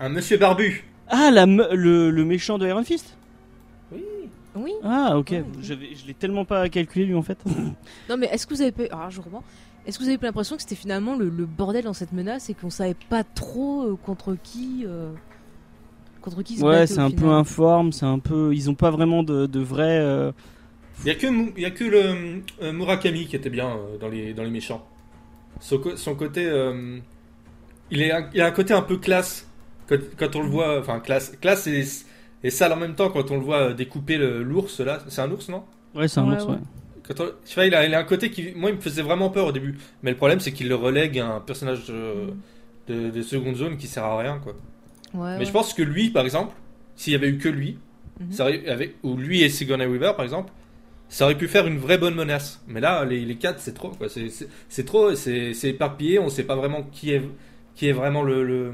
[0.01, 0.85] Un monsieur barbu.
[1.09, 3.17] Ah, la, me- le, le méchant de Iron Fist?
[4.57, 4.73] Oui.
[4.85, 5.31] Ah, ok.
[5.33, 5.47] Ouais, ok.
[5.63, 7.39] J'avais- Je l'ai tellement pas calculé lui en fait.
[8.09, 8.85] Non, mais est-ce que vous avez pas.
[8.85, 9.43] Alors, je reprends.
[9.87, 12.49] Est-ce que vous avez pas l'impression que c'était finalement le, le bordel dans cette menace
[12.51, 14.85] et qu'on savait pas trop euh, contre qui.
[14.87, 15.11] euh,
[16.23, 17.35] contre qui se Ouais, c'est au un peu final?
[17.35, 18.55] informe, c'est un peu.
[18.55, 19.99] Ils ont pas vraiment de, de vrai.
[19.99, 20.33] euh,
[21.05, 24.09] Il a que, il y a que le euh, Murakami qui était bien euh, dans,
[24.09, 24.89] les, dans les méchants.
[25.61, 26.47] Son, son côté.
[26.47, 26.99] euh,
[27.91, 29.49] il, est un, il a un côté un peu classe.
[29.89, 30.79] Quand, quand on le voit.
[30.81, 31.33] Enfin, classe.
[31.41, 31.85] Classe et,
[32.43, 35.01] et sale en même temps quand on le voit euh, découper l'ours là.
[35.09, 35.65] C'est un ours, non?
[35.95, 36.53] Ouais, c'est un Ouais, ours, ouais.
[36.53, 36.59] ouais.
[37.07, 38.81] Quand on- je sais pas, il a, il a un côté qui, moi, il me
[38.81, 39.77] faisait vraiment peur au début.
[40.03, 42.33] Mais le problème, c'est qu'il le relègue à un personnage de,
[42.89, 44.55] de, de seconde zone qui sert à rien, quoi.
[45.15, 45.45] Ouais, Mais ouais.
[45.45, 46.55] je pense que lui, par exemple,
[46.97, 47.79] s'il y avait eu que lui,
[48.21, 48.33] Mhm.
[48.33, 50.53] ça avec, ou lui et Sigourney Weaver, par exemple,
[51.15, 52.61] ça aurait pu faire une vraie bonne menace.
[52.67, 54.09] Mais là, les, les quatre, c'est trop, quoi.
[54.09, 56.19] C'est- C'est c'est trop, c'est c'est éparpillé.
[56.19, 57.23] On sait pas vraiment qui est,
[57.75, 58.73] qui est vraiment le, le-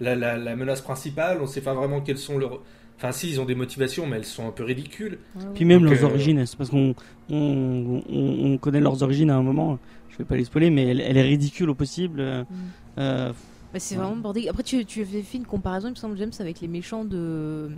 [0.00, 1.38] la, la- la menace principale.
[1.40, 2.60] On sait pas vraiment quelles sont leurs.
[2.98, 5.18] Enfin, si, ils ont des motivations, mais elles sont un peu ridicules.
[5.36, 5.42] Ouais.
[5.54, 6.94] Puis même Donc, leurs euh, origines, c'est parce qu'on
[7.30, 9.78] on, on, on connaît leurs origines à un moment.
[10.10, 12.20] Je vais pas les spoiler, mais elle, elle est ridicule au possible.
[12.20, 12.46] euh, Mm.
[12.98, 13.32] euh,
[13.72, 14.02] Bah, c'est Ouais.
[14.02, 14.46] vraiment bordé.
[14.48, 17.70] Après, tu, tu avais fait une comparaison, il me semble, James, avec les méchants de.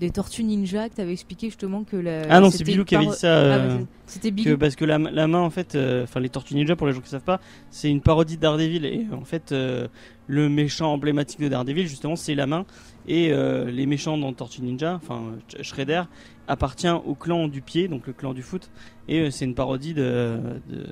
[0.00, 2.22] Des Tortues Ninja, que tu avais expliqué justement que la.
[2.30, 3.28] Ah non, c'est Bilou qui avait dit ça.
[3.28, 4.58] Ah, euh, c'était que Bilou.
[4.58, 7.00] parce que la, la main en fait, euh, enfin les Tortues Ninja pour les gens
[7.00, 7.40] qui savent pas,
[7.70, 9.86] c'est une parodie de Daredevil et en fait euh,
[10.26, 12.64] le méchant emblématique de Daredevil justement c'est la main
[13.06, 15.22] et euh, les méchants dans Tortues Ninja, enfin
[15.58, 16.02] euh, Shredder
[16.48, 18.70] appartient au clan du pied donc le clan du foot
[19.06, 20.86] et euh, c'est une parodie de de,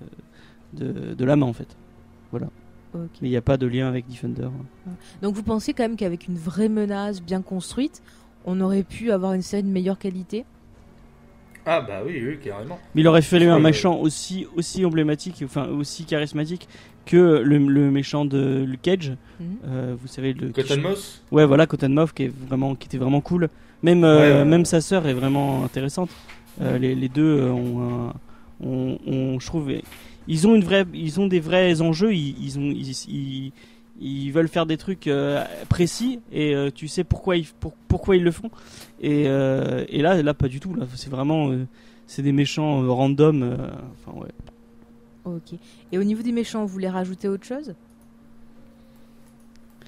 [0.74, 1.76] de de la main en fait.
[2.94, 3.10] Ok.
[3.20, 4.48] Mais il n'y a pas de lien avec Defender.
[5.22, 8.02] Donc vous pensez quand même qu'avec une vraie menace bien construite,
[8.44, 10.44] on aurait pu avoir une série de meilleure qualité
[11.66, 12.78] Ah, bah oui, oui, carrément.
[12.94, 16.66] Mais il aurait fallu un méchant aussi aussi emblématique, enfin aussi charismatique
[17.04, 19.12] que le, le méchant de Luke Cage.
[19.40, 19.46] Mhm.
[19.66, 21.22] Euh, vous savez le Cotton Moss?
[21.30, 23.48] Ouais, voilà, Cottonmouth qui est vraiment, qui était vraiment cool.
[23.82, 26.10] Même, euh, Ouais, même sa sœur est vraiment intéressante.
[26.60, 29.70] Euh, les, les deux ont, un- ont- ont- je trouve,
[30.26, 32.12] ils ont une vraie, ils ont des vrais enjeux.
[32.14, 33.52] Ils, ils ont, ils, ils,
[34.00, 38.16] ils veulent faire des trucs euh, précis et euh, tu sais pourquoi ils, pour- pourquoi
[38.16, 38.50] ils le font.
[39.00, 40.74] Et, euh, et là, là, pas du tout.
[40.74, 41.66] Là, c'est vraiment, euh,
[42.06, 43.42] c'est des méchants euh, random.
[43.42, 43.56] euh,
[44.06, 44.28] Enfin ouais.
[45.24, 45.58] Ok.
[45.92, 47.74] Et au niveau des méchants, vous voulez rajouter autre chose?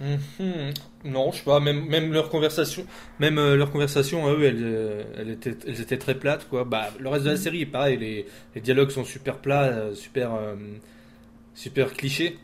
[0.00, 0.72] Mhm.
[1.04, 2.86] Non, je sais pas, même, même leur conversation,
[3.18, 6.64] même euh, leur conversation à eux, elles, elles, étaient, elles étaient très plates, quoi.
[6.64, 10.54] Bah, le reste de la série, pareil, les, les dialogues sont super plats, super, euh,
[11.54, 12.38] super clichés.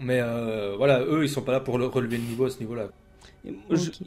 [0.00, 2.58] Mais euh, voilà, eux, ils sont pas là pour le- relever le niveau à ce
[2.60, 2.88] niveau-là.
[3.44, 3.54] Il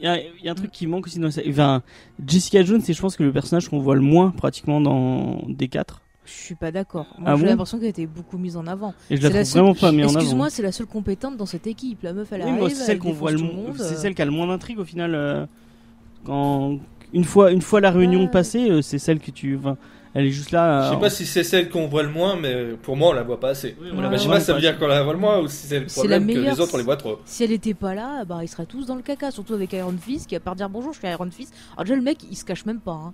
[0.00, 1.40] y, a- il y a un truc qui manque aussi dans ça.
[1.48, 1.82] Enfin,
[2.26, 5.68] Jessica Jones, c'est je pense que le personnage qu'on voit le moins pratiquement dans des
[5.68, 6.00] quatre.
[6.24, 7.06] Je suis pas d'accord.
[7.24, 8.94] Ah j'ai bon l'impression qu'elle était beaucoup mise en avant.
[9.10, 10.18] Et je la la trouve seule- vraiment pas mis en avant.
[10.20, 12.02] Excuse-moi, c'est la seule compétente dans cette équipe.
[12.02, 14.22] La meuf, elle Oui, arrive, c'est celle elle qu'on voit le monde, C'est celle qui
[14.22, 15.14] a le moins d'intrigue au final.
[15.14, 15.46] euh,
[16.24, 16.78] quand
[17.12, 18.30] une fois, une fois la réunion Ouais.
[18.30, 19.56] passée, euh, c'est celle que tu.
[19.56, 19.76] enfin,
[20.14, 20.84] elle est juste là.
[20.84, 23.12] Je sais euh, pas si c'est celle qu'on voit le moins, mais pour moi, on
[23.14, 23.76] la voit pas assez.
[23.80, 25.14] Oui, on la Mais voit je sais pas si ça veut dire qu'on la voit
[25.14, 26.96] le moins ou si c'est le C'est la problème que les autres, on les voit
[26.96, 27.18] trop.
[27.24, 29.94] Si elle était pas là, bah ils seraient tous dans le caca, surtout avec Iron
[29.98, 31.54] Fist qui à part dire bonjour, je suis Iron Fist.
[31.74, 32.92] Alors déjà le mec, il se cache même pas.
[32.92, 33.12] hein.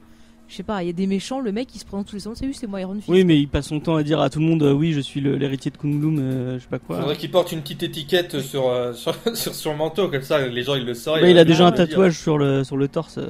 [0.48, 2.20] je sais pas, il y a des méchants, le mec il se présente tous les
[2.20, 3.08] secondes, salut, c'est moi Iron Fist.
[3.08, 5.00] Oui, mais il passe son temps à dire à tout le monde euh, oui, je
[5.00, 6.98] suis l'héritier de Kunlun, euh, je sais pas quoi.
[7.00, 10.62] Faudrait qu'il porte une petite étiquette sur, euh, sur, sur son manteau, comme ça les
[10.64, 11.20] gens ils le sauraient.
[11.20, 13.20] Bah, il a déjà un tatouage sur le sur le torse.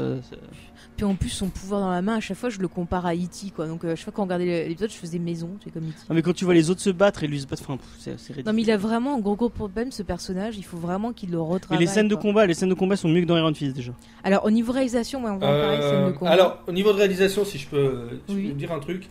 [0.98, 3.06] Euh, Puis en plus, son pouvoir dans la main, à chaque fois je le compare
[3.06, 3.50] à E.T.
[3.54, 3.66] quoi.
[3.66, 5.94] Donc euh, chaque fois qu'on regardait l'épisode, je faisais maison, tu sais, comme E.T.
[6.08, 8.18] Ah, mais quand tu vois les autres se battre et lui se battre, enfin, c'est
[8.18, 8.44] c'est ridicule.
[8.46, 11.30] Non, mais il a vraiment un gros gros problème ce personnage, il faut vraiment qu'il
[11.30, 11.78] le Mais retravaille.
[11.84, 13.92] les scènes de combat, les scènes de combat sont mieux que dans Iron Fist déjà.
[14.24, 16.30] Alors au niveau réalisation, ouais, on va en parler, Euh, scènes de combat.
[16.32, 18.48] alors, au niveau de réalisation, si je peux, si je Oui.
[18.48, 19.08] peux dire un truc,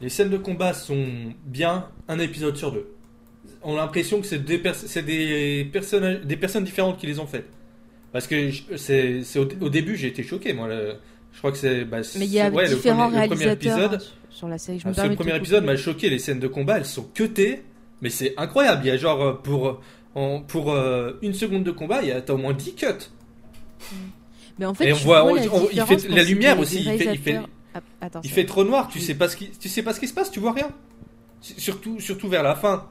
[0.00, 1.06] les scènes de combat sont
[1.44, 2.86] bien un épisode sur deux.
[3.64, 7.18] On a l'impression que c'est des, pers- c'est des, personnages, des personnes différentes qui les
[7.18, 7.48] ont faites.
[8.18, 10.66] Parce que c'est, au, au début, j'ai été choqué, moi.
[10.68, 10.94] le-
[11.32, 11.84] je crois que c'est.
[11.84, 14.58] bah, mais il y a ouais, le différents premier- le premier réalisateurs épisode, sur la
[14.58, 14.78] série.
[14.80, 16.10] Je Ah, me te premier épisode m'a choqué.
[16.10, 17.62] Les scènes de combat, elles sont cutées,
[18.02, 18.80] mais c'est incroyable.
[18.84, 19.80] Il y a genre euh, pour
[20.16, 22.86] en- pour euh, une seconde de combat, il y a t'as au moins 10 cuts.
[24.58, 26.78] Mais en fait, Et on voit- vois on- la on- il fait la lumière aussi,
[26.80, 28.88] il fait- il fait- réalisateurs- Ah, attends, Il fait trop noir.
[28.88, 30.30] Tu sais pas ce qui tu sais pas ce qui se passe.
[30.32, 30.68] Tu vois rien.
[31.40, 32.88] Surtout surtout vers la fin.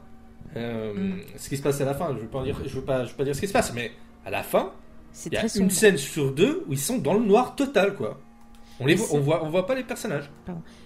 [0.55, 1.19] Euh, Mm.
[1.35, 2.13] Ce qui se passe à la fin.
[2.15, 3.73] Je veux pas dire je veux pas je veux pas dire ce qui se passe,
[3.73, 3.91] mais
[4.25, 4.71] à la fin,
[5.17, 7.55] c'est il y a très une scène sur deux où ils sont dans le noir
[7.55, 8.19] total quoi.
[8.79, 10.29] On les voit, on voit on voit pas les personnages.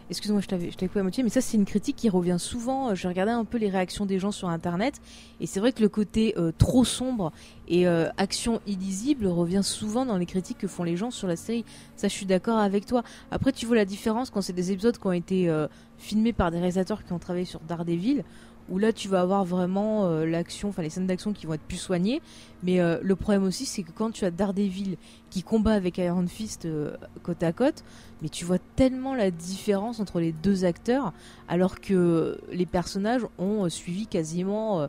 [0.10, 2.96] Excuse-moi, je t'avais coupé à moitié, mais ça c'est une critique qui revient souvent.
[2.96, 5.02] Je regardais un peu les réactions des gens sur Internet,
[5.42, 7.34] et c'est vrai que le côté euh, trop sombre
[7.68, 11.36] et euh, action illisible revient souvent dans les critiques que font les gens sur la
[11.36, 11.66] série.
[11.98, 13.04] Ça, je suis d'accord avec toi.
[13.32, 15.68] Après, tu vois la différence quand c'est des épisodes qui ont été euh,
[15.98, 18.24] filmés par des réalisateurs qui ont travaillé sur Daredevil,
[18.72, 21.62] où là tu vas avoir vraiment euh, l'action, enfin les scènes d'action qui vont être
[21.62, 22.22] plus soignées.
[22.64, 24.98] Mais euh, le problème aussi, c'est que quand tu as Daredevil
[25.30, 27.84] qui combat avec Iron Fist euh, côte à côte,
[28.22, 31.12] mais tu vois tellement la différence entre les deux acteurs,
[31.50, 34.88] alors que les personnages ont suivi quasiment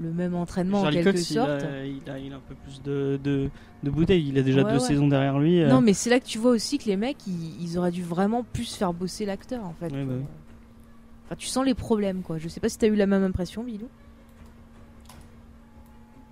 [0.00, 1.48] le même entraînement Charlie en quelque Cox, il sorte.
[1.50, 3.50] a, il, a, il a un peu plus de, de,
[3.82, 4.28] de bouteilles.
[4.28, 4.86] Il a déjà Ouais, deux ouais.
[4.86, 5.62] saisons derrière lui.
[5.64, 8.02] Non, mais c'est là que tu vois aussi que les mecs, ils, ils auraient dû
[8.02, 9.92] vraiment plus faire bosser l'acteur en fait.
[9.92, 10.14] Ouais, bah.
[11.30, 12.38] Enfin, tu sens les problèmes quoi.
[12.38, 13.86] Je sais pas si t'as eu la même impression, Bilou.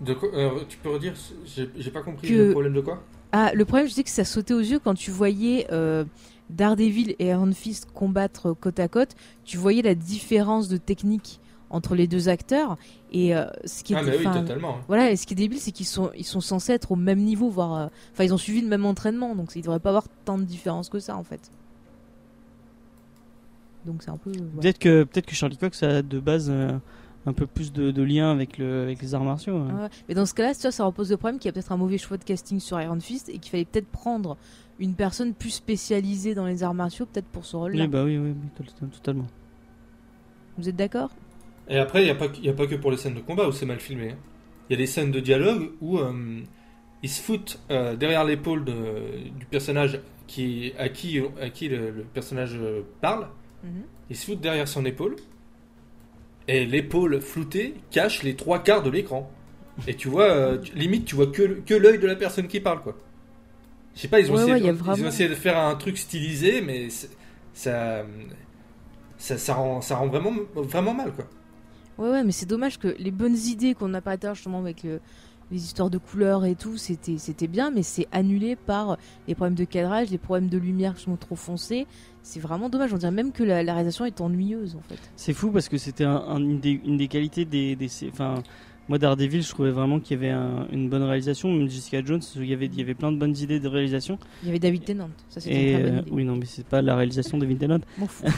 [0.00, 1.14] De quoi- euh, tu peux redire
[1.46, 3.02] J'ai pas compris Que- le problème de quoi?
[3.30, 6.04] Ah, le problème, je sais que ça sautait aux yeux quand tu voyais euh,
[6.50, 9.10] Daredevil et Iron Fist combattre côte à côte.
[9.44, 11.38] Tu voyais la différence de technique
[11.70, 12.76] entre les deux acteurs
[13.12, 14.76] et euh, ce qui Ah oui enfin, totalement.
[14.78, 14.84] hein.
[14.88, 17.20] Voilà, et ce qui est débile, c'est qu'ils sont, ils sont censés être au même
[17.20, 17.90] niveau, voire.
[18.12, 20.88] Enfin, ils ont suivi le même entraînement, donc il devrait pas avoir tant de différence
[20.88, 21.50] que ça, en fait.
[23.86, 24.30] Donc c'est un peu.
[24.30, 24.38] ouais.
[24.60, 26.72] Peut-être que, Charlie Cox a de base euh,
[27.26, 29.54] un peu plus de, de lien avec, le, avec les arts martiaux.
[29.58, 29.88] Ouais, ouais.
[30.08, 31.98] Mais dans ce cas-là, vois, ça repose le problème qu'il y a peut-être un mauvais
[31.98, 34.36] choix de casting sur Iron Fist et qu'il fallait peut-être prendre
[34.78, 37.82] une personne plus spécialisée dans les arts martiaux, peut-être pour ce rôle-là.
[37.84, 39.26] Oui, bah oui, oui, oui, to- totalement.
[40.56, 41.10] Vous êtes d'accord?
[41.68, 43.20] Et après, il n'y a, pas que- y a pas que pour les scènes de
[43.20, 44.10] combat où c'est mal filmé.
[44.12, 44.16] hein.
[44.68, 46.40] Il y a des scènes de dialogue où euh,
[47.02, 51.90] ils se foutent euh, derrière l'épaule de- du personnage qui, à qui, à qui le,
[51.90, 52.58] le personnage
[53.00, 53.26] parle.
[54.10, 55.16] Ils se foutent derrière son épaule.
[56.46, 59.30] Et l'épaule floutée cache les trois quarts de l'écran.
[59.86, 62.80] Et tu vois, euh, limite, tu vois que, que l'œil de la personne qui parle,
[62.82, 62.96] quoi.
[63.94, 65.74] Je sais pas, ils ont, Ouais, essayé, ouais, a ils ont essayé de faire un
[65.74, 66.88] truc stylisé, mais
[67.52, 68.04] ça,
[69.18, 71.26] ça, ça rend, ça rend vraiment, vraiment mal, quoi.
[71.98, 74.84] Ouais, ouais, mais c'est dommage que les bonnes idées qu'on a pas l'heure, justement avec
[74.84, 75.00] le-
[75.50, 79.54] les histoires de couleurs et tout, c'était c'était bien, mais c'est annulé par les problèmes
[79.54, 81.86] de cadrage, les problèmes de lumière qui sont trop foncés.
[82.22, 82.92] C'est vraiment dommage.
[82.92, 84.98] On dirait même que la, la réalisation est ennuyeuse en fait.
[85.16, 87.76] C'est fou parce que c'était un- un- une, des, une des qualités des.
[87.76, 88.42] des enfin,
[88.90, 91.52] moi, Daredevil, je trouvais vraiment qu'il y avait un- une bonne réalisation.
[91.52, 94.18] Même Jessica Jones, il y, avait, il y avait plein de bonnes idées de réalisation.
[94.42, 96.10] Il y avait David Tennant, ça c'était Et une très bonne euh, idée.
[96.10, 97.80] oui, non, mais c'est pas la réalisation de David Tennant.
[97.98, 98.24] M'en fous.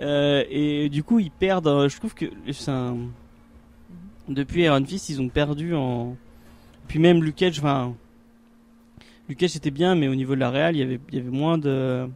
[0.00, 1.66] Euh, et du coup, ils perdent.
[1.66, 2.96] euh, je trouve que c'est un-
[4.28, 6.16] depuis Iron Fist, ils ont perdu en.
[6.92, 7.94] Puis même Luke Cage, enfin.
[9.26, 11.20] Luke Cage c'était bien, mais au niveau de la réal, il y avait, il y
[11.22, 12.06] avait moins de.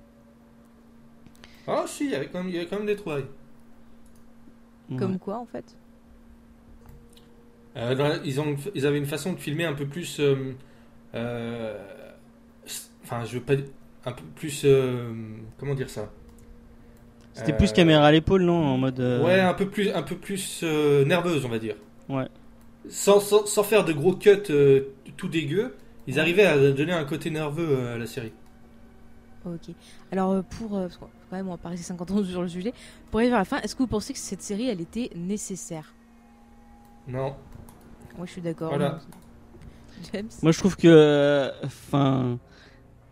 [1.66, 3.24] Ah, si, il y avait quand même, il y avait quand même des trouvailles.
[4.98, 5.74] Comme quoi en fait
[7.76, 10.18] Euh, dans la- ils, ont, ils avaient une façon de filmer un peu plus.
[10.20, 10.52] euh,
[11.14, 11.78] euh,
[13.04, 13.54] Enfin, je veux pas.
[14.04, 14.62] Un peu plus.
[14.64, 15.12] euh,
[15.58, 16.10] comment dire ça?
[17.34, 18.64] C'était Euh, plus caméra à l'épaule, non?
[18.64, 18.98] En mode.
[19.00, 21.76] euh, Ouais, un peu plus, un peu plus euh, nerveuse, on va dire.
[22.08, 22.26] Ouais.
[22.88, 24.82] Sans, sans, sans faire de gros cuts euh,
[25.16, 25.74] tout dégueux,
[26.06, 28.32] ils arrivaient à donner un côté nerveux euh, à la série.
[29.44, 29.74] Ok.
[30.12, 30.76] Alors euh, pour.
[30.76, 32.72] euh, parce qu'on- quand même, on va passer 50 ans sur le sujet.
[33.10, 35.94] Pour arriver à la fin, est-ce que vous pensez que cette série elle était nécessaire?
[37.06, 37.34] Non.
[38.16, 38.70] Moi je suis d'accord.
[38.70, 39.00] Voilà.
[40.12, 40.28] James?
[40.42, 42.38] Moi, je trouve que, euh, enfin,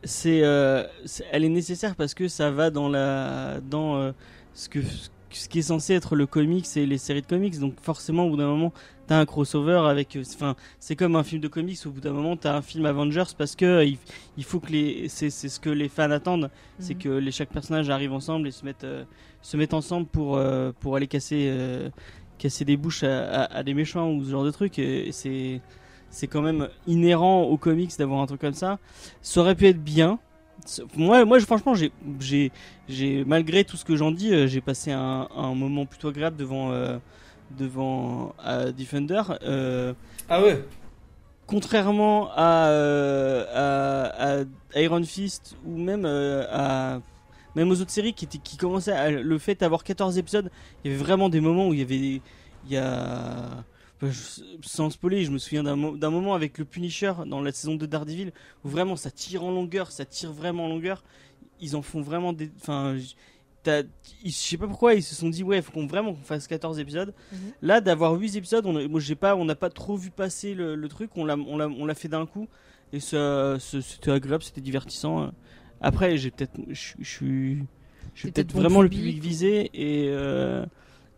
[0.04, 0.84] c'est, euh,
[1.32, 4.12] elle est nécessaire parce que ça va dans la, dans euh,
[4.54, 7.58] ce que, ce ce qui est censé être le comics et les séries de comics.
[7.58, 8.72] Donc forcément, au bout d'un moment,
[9.06, 10.16] t'as un crossover avec.
[10.16, 11.78] euh, Enfin, c'est comme un film de comics.
[11.86, 13.98] Au bout d'un moment, t'as un film Avengers parce que euh, il,
[14.36, 15.08] il faut que les.
[15.08, 16.50] C'est c'est ce que les fans attendent.
[16.78, 17.00] C'est Mhm.
[17.00, 19.04] que les, chaque personnage arrive ensemble et se mettent, euh,
[19.42, 21.88] se mettent ensemble pour, euh, pour aller casser, euh,
[22.38, 24.78] casser des bouches à, à- à des méchants ou ce genre de truc.
[24.78, 25.60] Et, et c'est,
[26.10, 28.78] c'est quand même inhérent aux comics d'avoir un truc comme ça.
[29.22, 30.18] Ça aurait pu être bien.
[30.96, 31.90] Moi, moi franchement, j'ai,
[33.26, 36.70] malgré tout ce que j'en dis, j'ai passé un, un moment plutôt agréable devant,
[37.58, 39.22] devant euh, Defender.
[39.42, 39.92] Euh,
[40.28, 40.64] Ah ouais
[41.46, 47.00] contrairement à, euh, à, à Iron Fist ou même à
[47.54, 48.26] même aux autres séries qui,
[48.56, 50.50] commençaient à, le fait d'avoir 14 épisodes
[50.84, 52.22] il y avait vraiment des moments où il y avait il
[52.70, 53.62] y a
[54.00, 57.42] enfin, je- sans spoiler je me souviens d'un mo- d'un moment avec le Punisher dans
[57.42, 58.32] la saison de Daredevil
[58.64, 61.04] où vraiment ça tire en longueur ça tire vraiment en longueur
[61.60, 62.96] ils en font vraiment des enfin
[63.66, 66.78] je sais pas pourquoi ils se sont dit ouais faut qu'on vraiment qu'on fasse 14
[66.78, 67.38] épisodes Mhm.
[67.62, 70.74] là d'avoir 8 épisodes on moi j'ai pas on n'a pas trop vu passer le,
[70.76, 72.48] le truc on l'a on l'a on l'a fait d'un coup
[72.92, 75.30] et ça ça- c'était agréable c'était divertissant
[75.80, 77.58] après j'ai peut-être je suis
[78.14, 79.20] je suis peut-être bon vraiment le public.
[79.22, 80.64] visé et euh,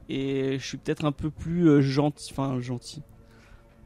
[0.09, 3.03] et je suis peut-être un peu plus euh, gentil enfin gentil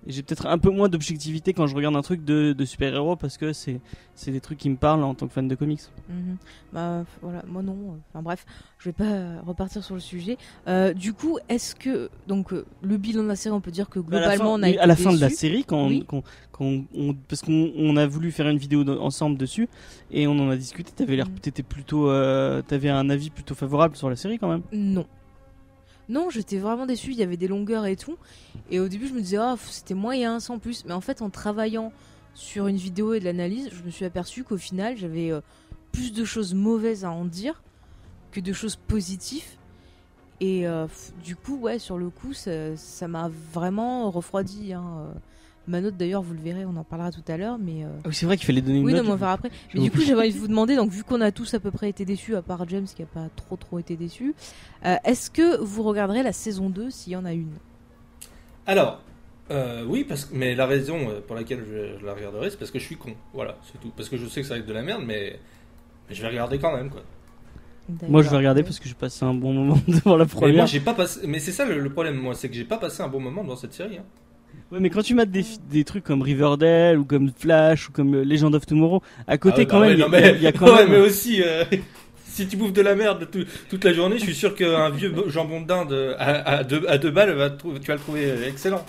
[0.07, 3.37] j'ai peut-être un peu moins d'objectivité quand je regarde un truc de, de super-héros parce
[3.37, 3.81] que c'est
[4.15, 6.37] c'est des trucs qui me parlent en tant que fan de comics Mhm.
[6.73, 7.99] Bah voilà, moi non.
[8.13, 8.45] Enfin bref,
[8.79, 10.37] je vais pas repartir sur le sujet.
[10.69, 13.89] Euh, du coup, est-ce que donc euh, le bilan de la série, on peut dire
[13.89, 15.87] que à la fin, globalement on a été à la fin de la série quand,
[15.89, 16.05] Oui.
[16.07, 16.23] quand,
[16.53, 19.69] quand on, parce qu'on on a voulu faire une vidéo de- ensemble dessus
[20.11, 21.39] et on en a discuté t'avais l'air Mm.
[21.41, 25.07] t'étais plutôt euh, t'avais un avis plutôt favorable sur la série quand même Non.
[26.11, 28.19] Non, j'étais vraiment déçue, il y avait des longueurs et tout.
[28.69, 30.85] Et au début, je me disais, ah, c'était moyen, sans plus.
[30.85, 31.93] Mais en fait, en travaillant
[32.35, 35.41] sur une vidéo et de l'analyse, je me suis aperçu qu'au final, j'avais euh,
[35.93, 37.63] plus de choses mauvaises à en dire
[38.33, 39.57] que de choses positives.
[40.41, 40.89] Et euh,
[41.23, 44.73] du coup, ouais, sur le coup, ça m'a vraiment refroidi.
[44.73, 45.15] Hein.
[45.71, 47.59] Ma note, d'ailleurs, vous le verrez, on en parlera tout à l'heure.
[47.59, 49.17] Mais euh, Ah oui c'est vrai qu'il fallait donner une oui, non, note mais on
[49.17, 49.51] verra après.
[49.75, 51.71] Mais du coup, j'avais envie de vous demander, donc vu qu'on a tous à peu
[51.71, 54.35] près été déçus, à part James qui a pas trop trop été déçu,
[54.85, 57.53] euh, est-ce que vous regarderez la saison 2 s'il y en a une?
[58.67, 59.01] Alors,
[59.51, 62.59] euh, oui, parce que, mais la raison euh, pour laquelle je, je la regarderai, c'est
[62.59, 63.15] parce que je suis con.
[63.35, 63.91] Voilà, c'est tout.
[63.97, 65.39] Parce que je sais que ça va être de la merde, mais,
[66.09, 67.03] mais je vais regarder quand même, quoi.
[68.09, 70.55] moi je vais regarder parce que j'ai passé un bon moment devant la Mais première
[70.57, 71.21] moi, j'ai pas passé.
[71.27, 73.43] Mais c'est ça le, le problème, moi, c'est que j'ai pas passé un bon moment
[73.45, 73.99] dans cette série.
[73.99, 74.05] hein.
[74.71, 78.15] Ouais, mais quand tu mates des, des trucs comme Riverdale ou comme Flash ou comme
[78.15, 80.43] euh, Legend of Tomorrow à côté Ah ouais, quand bah même ouais, il y, il
[80.43, 81.65] y a quand ouais, même mais aussi, euh,
[82.25, 85.13] si tu bouffes de la merde tout- toute la journée, je suis sûr qu'un vieux
[85.29, 88.49] jambon de dinde à, à deux, à deux balles, va tu vas le trouver euh,
[88.49, 88.85] excellent.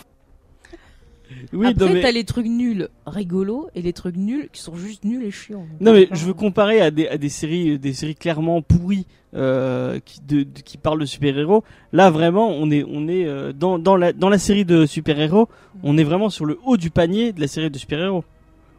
[1.53, 2.01] Oui Après, mais...
[2.01, 5.65] t'as les trucs nuls rigolos et les trucs nuls qui sont juste nuls et chiants.
[5.79, 9.99] Non mais je veux comparer à des, à des séries des séries clairement pourries euh,
[10.03, 11.63] qui de, de- qui parlent de super-héros.
[11.93, 15.47] Là vraiment on est on est euh, dans dans la dans la série de super-héros,
[15.84, 18.23] on est vraiment sur le haut du panier de la série de super-héros.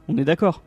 [0.09, 0.62] On est d'accord.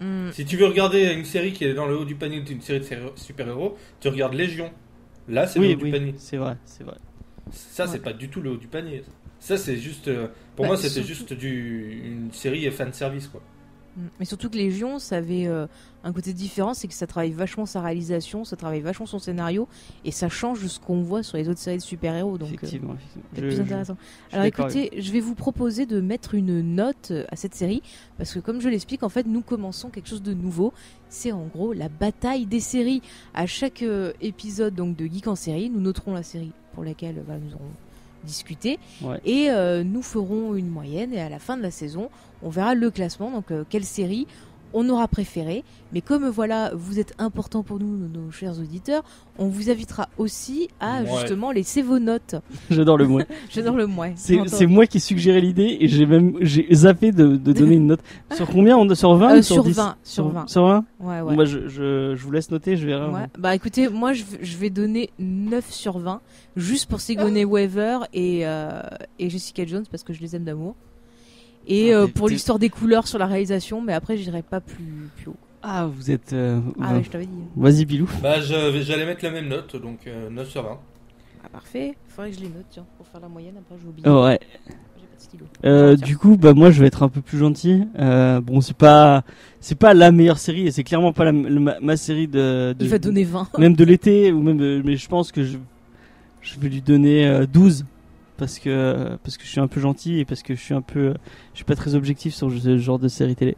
[0.00, 2.60] hmm, Si tu veux regarder une série qui est dans le haut du panier d'une
[2.60, 2.86] série de
[3.16, 4.70] super-héros, tu regardes Légion.
[5.28, 6.14] Là, c'est le Oui haut du panier.
[6.16, 6.96] c'est vrai, c'est vrai.
[7.50, 9.02] Ça, c'est pas du tout le haut du panier.
[9.04, 9.10] Ça,
[9.56, 10.08] c'est juste.
[10.08, 13.40] euh, pour Bah, moi, c'était surtout- juste du, une série fan service, quoi.
[13.96, 14.02] hmm.
[14.20, 15.66] Mais surtout que Légion, ça avait euh,
[16.04, 19.66] un côté différent, c'est que ça travaille vachement sa réalisation, ça travaille vachement son scénario,
[20.04, 22.36] et ça change de ce qu'on voit sur les autres séries de super-héros.
[22.38, 22.96] Donc, euh, effectivement.
[23.34, 23.96] Je- plus intéressant.
[24.30, 27.82] je Alors écoutez, je vais vous proposer de mettre une note euh, à cette série
[28.18, 30.72] parce que comme je l'explique, en fait, nous commençons quelque chose de nouveau.
[31.08, 33.00] C'est en gros la bataille des séries.
[33.34, 37.18] À chaque euh, épisode donc de Geek en série, nous noterons la série pour laquelle
[37.18, 37.70] euh, voilà, nous aurons
[38.24, 39.20] discuté Ouais.
[39.24, 42.08] et euh, nous ferons une moyenne et à la fin de la saison,
[42.42, 44.26] on verra le classement donc euh, quelle série
[44.74, 45.64] on aura préféré.
[45.92, 49.02] Mais comme voilà, vous êtes important pour nous, nos, nos chers auditeurs,
[49.38, 51.08] on vous invitera aussi à Ouais.
[51.20, 52.36] justement laisser vos notes.
[52.70, 53.20] J'adore le mot.
[53.50, 54.12] J'adore le moins.
[54.16, 58.00] C'est moi qui suggérais l'idée et j'ai même j'ai zappé de, de donner une note.
[58.34, 59.76] Sur combien on sur 20 Euh, ou sur 10?
[59.76, 60.48] 20, sur 20.
[60.48, 63.10] Sur 20 Ouais, Bon, bah, je, je, je vous laisse noter, je verrai.
[63.10, 63.26] Ouais.
[63.38, 66.20] Bah écoutez, moi je vais donner 9 sur 20
[66.56, 68.80] juste pour Sigourney Weaver et, euh,
[69.18, 70.74] et Jessica Jones parce que je les aime d'amour.
[71.66, 75.08] Et Ah, euh, pour l'histoire des couleurs sur la réalisation, mais après j'irai pas plus,
[75.16, 75.36] plus haut.
[75.62, 76.32] Ah, vous êtes.
[76.32, 77.32] euh, Ah ouais, je t'avais dit.
[77.56, 78.10] Vas-y, Bilou.
[78.22, 80.78] Bah, je- j'allais mettre la même note, donc euh, 9 sur 20.
[81.44, 81.94] Ah, parfait.
[82.08, 83.54] Faudrait que je les note, tiens, pour faire la moyenne.
[83.58, 84.08] Après, je vais oublier.
[84.08, 84.40] ouais.
[84.66, 85.44] J'ai pas de stylo.
[85.64, 87.84] Euh, du coup, bah moi, je vais être un peu plus gentil.
[87.98, 89.22] Euh, bon, c'est pas,
[89.60, 92.74] c'est pas la meilleure série et c'est clairement pas la, le- ma, ma série de,
[92.76, 93.56] de- Il va donner 20.
[93.58, 95.58] même de l'été ou même, mais je pense que je,
[96.40, 97.84] je vais lui donner euh, 12
[98.42, 100.82] parce que parce que je suis un peu gentil et parce que je suis un
[100.82, 101.14] peu,
[101.52, 103.56] je suis pas très objectif sur ce genre de série télé.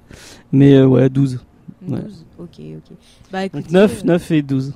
[0.53, 1.43] Mais euh, ouais, 12.
[1.89, 2.01] Ouais.
[2.03, 2.27] 12.
[2.39, 2.97] Ok, ok.
[3.33, 3.63] Bah écoutez.
[3.63, 4.75] Donc 9, euh, 9 et 12.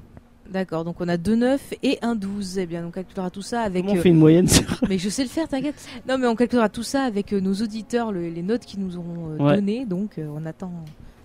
[0.51, 2.57] D'accord, donc on a deux 9 et un 12.
[2.57, 3.83] Eh bien, on calculera tout ça avec.
[3.83, 4.65] Comment on euh, fait une moyenne sur...
[4.89, 5.75] Mais je sais le faire, t'inquiète.
[6.09, 8.97] Non, mais on calculera tout ça avec euh, nos auditeurs, le- les notes qu'ils nous
[8.97, 9.57] auront euh, Ouais.
[9.57, 9.85] données.
[9.85, 10.73] Donc, euh, on attend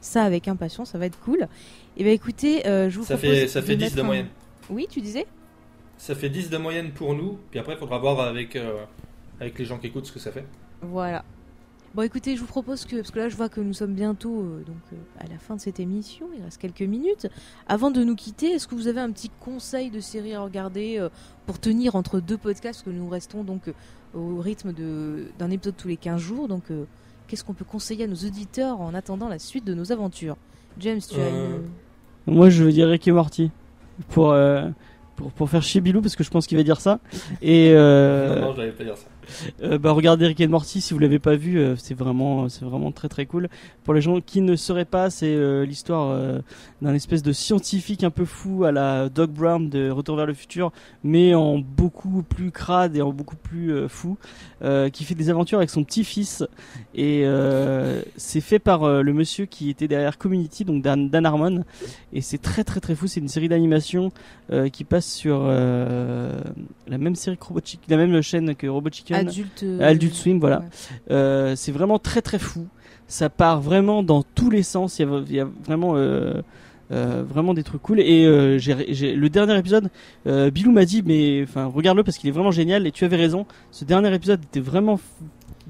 [0.01, 0.89] ça avec impatience.
[0.91, 1.47] Ça va être cool.
[1.95, 4.03] Et ben, écoutez, euh, je vous Ça propose fait, ça fait 10 mettre de un-
[4.03, 4.27] moyenne.
[4.69, 5.25] Oui, tu disais?
[6.04, 8.84] Ça fait 10 de moyenne pour nous, puis après, il faudra voir avec, euh,
[9.39, 10.43] avec les gens qui écoutent ce que ça fait.
[10.82, 11.24] Voilà.
[11.95, 14.41] Bon, écoutez, je vous propose que, parce que là, je vois que nous sommes bientôt
[14.41, 16.26] euh, donc euh, à la fin de cette émission.
[16.38, 17.28] Il reste quelques minutes.
[17.70, 20.97] Avant de nous quitter, est-ce que vous avez un petit conseil de série à regarder
[20.99, 21.08] euh,
[21.45, 23.74] pour tenir entre deux podcasts, parce que nous restons donc euh,
[24.14, 26.49] au rythme de- d'un épisode tous les 15 jours.
[26.49, 26.84] Donc, euh,
[27.30, 30.36] qu'est-ce qu'on peut conseiller à nos auditeurs en attendant la suite de nos aventures?
[30.80, 31.62] James, tu as une...
[32.28, 33.51] Moi, je veux dire Rick et Morty.
[34.10, 34.68] Pour, euh,
[35.16, 36.99] pour, pour faire chier Bilou, parce que je pense qu'il va dire ça.
[37.41, 39.07] Et euh, Non, pas dire ça.
[39.61, 42.65] Euh, bah, regardez Rick and Morty si vous l'avez pas vu, euh, c'est vraiment, c'est
[42.65, 43.49] vraiment très très cool.
[43.84, 46.39] Pour les gens qui ne sauraient pas, c'est euh, l'histoire euh,
[46.82, 50.34] d'un espèce de scientifique un peu fou à la Doc Brown de Retour vers le
[50.34, 50.71] futur,
[51.03, 54.17] mais en beaucoup plus crade et en beaucoup plus euh, fou,
[54.63, 56.43] euh, qui fait des aventures avec son petit-fils.
[56.95, 61.26] Et euh, c'est fait par euh, le monsieur qui était derrière Community, donc Dan, Dan
[61.26, 61.63] Harmon.
[62.13, 63.07] Et c'est très très très fou.
[63.07, 64.11] C'est une série d'animation
[64.51, 66.39] euh, qui passe sur euh,
[66.88, 67.43] la même série que
[67.89, 69.12] la même chaîne que Robot Chicken.
[69.16, 70.59] Adulte, euh, Adult Swim, voilà.
[70.59, 70.66] ouais.
[71.11, 72.68] Euh, c'est vraiment très très fou.
[73.07, 74.97] Ça part vraiment dans tous les sens.
[74.99, 76.41] Il y a, il y a vraiment, euh,
[76.91, 77.99] euh, vraiment des trucs cool.
[77.99, 79.89] Et euh, le dernier épisode,
[80.28, 82.88] euh, Bilou m'a dit, mais enfin regarde-le parce qu'il est vraiment génial.
[82.88, 83.45] Et tu avais raison.
[83.72, 85.26] Ce dernier épisode était vraiment, fou-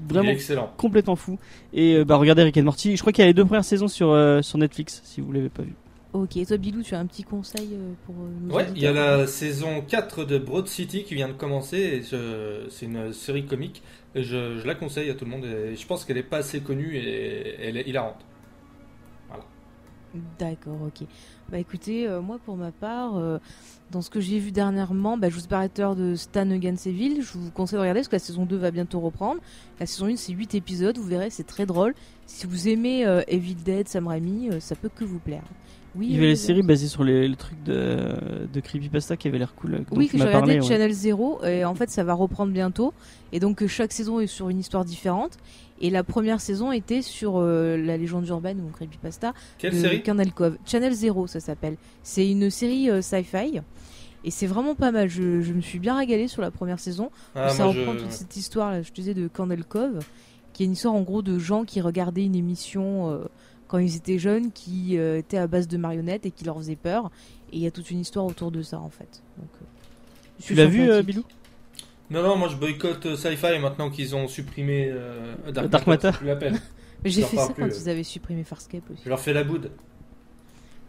[0.08, 0.70] vraiment excellent.
[0.76, 1.38] complètement fou.
[1.72, 2.96] Et euh, bah regardez Rick and Morty.
[2.96, 5.32] Je crois qu'il y a les deux premières saisons sur euh, sur Netflix si vous
[5.32, 5.74] l'avez pas vu.
[6.14, 8.80] Ok, et toi, Bilou, tu as un petit conseil euh, pour euh, nos Ouais, il
[8.80, 12.02] y a la saison 4 de Broad City qui vient de commencer.
[12.70, 13.82] C'est une série comique.
[14.14, 15.44] Et je, je la conseille à tout le monde.
[15.44, 18.24] Et je pense qu'elle est pas assez connue et elle est hilarante.
[20.38, 21.06] D'accord, ok.
[21.50, 23.38] Bah écoutez, euh, moi pour ma part, euh,
[23.90, 25.42] dans ce que j'ai vu dernièrement, bah, je vous
[25.76, 27.20] l'heure de Stan Ganseville.
[27.22, 29.40] Je vous conseille de regarder parce que la saison 2 va bientôt reprendre.
[29.80, 31.94] La saison 1, c'est 8 épisodes, vous verrez, c'est très drôle.
[32.26, 35.44] Si vous aimez euh, Evil Dead, Sam Raimi, ça peut que vous plaire.
[35.96, 38.08] Oui, Il y avait euh, les séries basées sur les, le truc de,
[38.52, 39.72] de Creepypasta qui avait l'air cool.
[39.72, 40.66] dont Oui, tu que j'ai regardé parlé, ouais.
[40.66, 42.92] Channel Zero et en fait ça va reprendre bientôt.
[43.32, 45.38] Et donc euh, chaque saison est sur une histoire différente.
[45.80, 50.02] Et la première saison était sur euh, la légende urbaine ou Creepypasta Quelle de série?
[50.34, 50.56] Cove.
[50.64, 51.76] Channel Zero, ça s'appelle.
[52.02, 53.60] C'est une série euh, sci-fi.
[54.26, 55.08] Et c'est vraiment pas mal.
[55.08, 57.10] Je, je me suis bien régalée sur la première saison.
[57.34, 59.98] Ah, ça reprend je- toute cette histoire, là, je te disais, de Colonel Cove,
[60.52, 63.24] qui est une histoire en gros de gens qui regardaient une émission euh,
[63.68, 66.76] quand ils étaient jeunes, qui euh, était à base de marionnettes et qui leur faisait
[66.76, 67.10] peur.
[67.52, 69.22] Et il y a toute une histoire autour de ça, en fait.
[69.38, 69.64] Donc, euh,
[70.40, 71.02] Tu l'as vu, euh.
[71.02, 71.24] Bilou?
[72.10, 76.10] Non, non, moi je boycotte euh, Sci-Fi maintenant qu'ils ont supprimé euh, Dark, Dark Matter.
[76.22, 76.36] Mais
[77.10, 77.78] J'ai fait ça plus, quand euh.
[77.82, 79.02] ils avaient supprimé Farscape aussi.
[79.04, 79.70] Je leur fais la boude.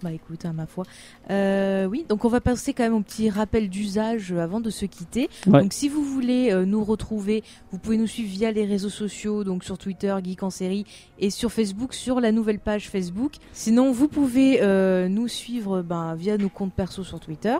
[0.04, 0.84] Bah écoute, hein, ma foi.
[1.32, 4.70] Euh, oui, donc on va passer quand même au petit rappel d'usage euh, avant de
[4.70, 5.30] se quitter.
[5.48, 5.62] Ouais.
[5.62, 9.43] Donc si vous voulez euh, nous retrouver, vous pouvez nous suivre via les réseaux sociaux,
[9.43, 10.86] donc sur Twitter, Geek en série,
[11.18, 13.34] et sur Facebook, sur la nouvelle page Facebook.
[13.54, 17.56] Sinon, vous pouvez euh, nous suivre ben, via nos comptes perso sur Twitter.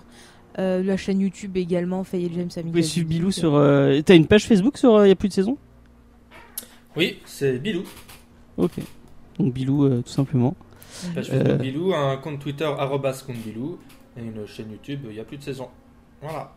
[0.60, 2.50] Euh, la chaîne YouTube également, Faye et James.
[2.56, 3.08] Vous pouvez suivre.
[3.08, 3.56] Bilou sur.
[3.56, 5.58] euh, T'as une page Facebook sur Il y a plus de saison?
[6.96, 7.84] Oui, c'est Bilou.
[8.58, 8.74] Ok.
[9.40, 10.56] Donc Bilou, euh, tout simplement.
[11.14, 11.56] Page Euh.
[11.58, 13.78] Bilou, un compte Twitter arrobas compte Bilou
[14.18, 15.02] et une chaîne YouTube.
[15.10, 15.68] Il n'y a plus de saison.
[16.22, 16.52] Voilà.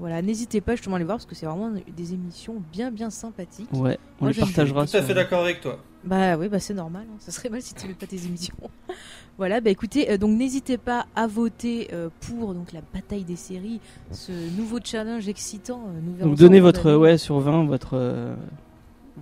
[0.00, 3.10] Voilà, n'hésitez pas justement à les voir parce que c'est vraiment des émissions bien bien
[3.10, 3.68] sympathiques.
[3.72, 4.86] Ouais, on Moi, les partagera.
[4.86, 5.78] Tout à fait d'accord avec toi.
[6.04, 7.02] Bah oui, bah c'est normal.
[7.10, 7.16] hein.
[7.18, 8.54] Ça serait mal si tu n'aimais pas tes émissions.
[9.38, 13.34] voilà, bah écoutez, euh, donc n'hésitez pas à voter euh, pour donc la bataille des
[13.34, 13.80] séries,
[14.12, 15.82] ce nouveau challenge excitant.
[16.20, 17.96] euh, Donc donnez votre ouais sur 20 votre.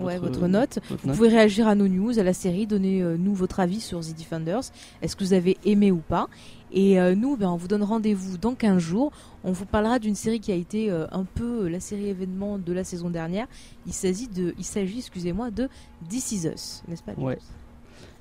[0.01, 0.79] Euh, Ouais, votre note.
[0.89, 1.17] votre Vous note.
[1.17, 4.61] pouvez réagir à nos news, à la série, donnez-nous votre avis sur The Defenders.
[5.03, 6.29] Est-ce que vous avez aimé ou pas?
[6.73, 9.13] Et euh, nous, ben, on vous donne rendez-vous dans 15 jours.
[9.45, 12.59] On vous parlera d'une série qui a été euh, un peu euh, la série événement
[12.59, 13.47] de la saison dernière.
[13.87, 15.69] Il s'agit de, il s'agit, excusez-moi, de
[16.09, 17.39] This Is Us, n'est-ce pas Ouais.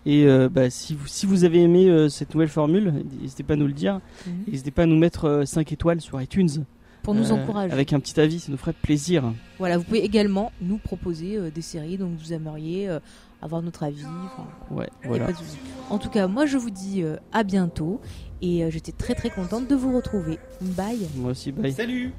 [0.06, 3.54] Et euh, bah, si, vous, si vous avez aimé euh, cette nouvelle formule, n'hésitez pas
[3.54, 4.00] à nous le dire.
[4.28, 4.34] Mhm.
[4.48, 6.64] N'hésitez pas à nous mettre 5 étoiles sur iTunes.
[7.06, 7.72] Pour nous Euh, encourager.
[7.72, 9.32] Avec un petit avis, ça nous ferait plaisir.
[9.60, 12.99] Voilà, vous pouvez également nous proposer euh, des séries dont vous aimeriez euh,
[13.41, 14.03] avoir notre avis.
[14.72, 15.26] Ouais, voilà.
[15.28, 15.58] pas de souci.
[15.91, 18.01] En tout cas, moi je vous dis euh, à bientôt
[18.41, 20.39] et euh, j'étais très très contente de vous retrouver.
[20.62, 21.72] Bye Moi aussi, bye.
[21.72, 22.12] Salut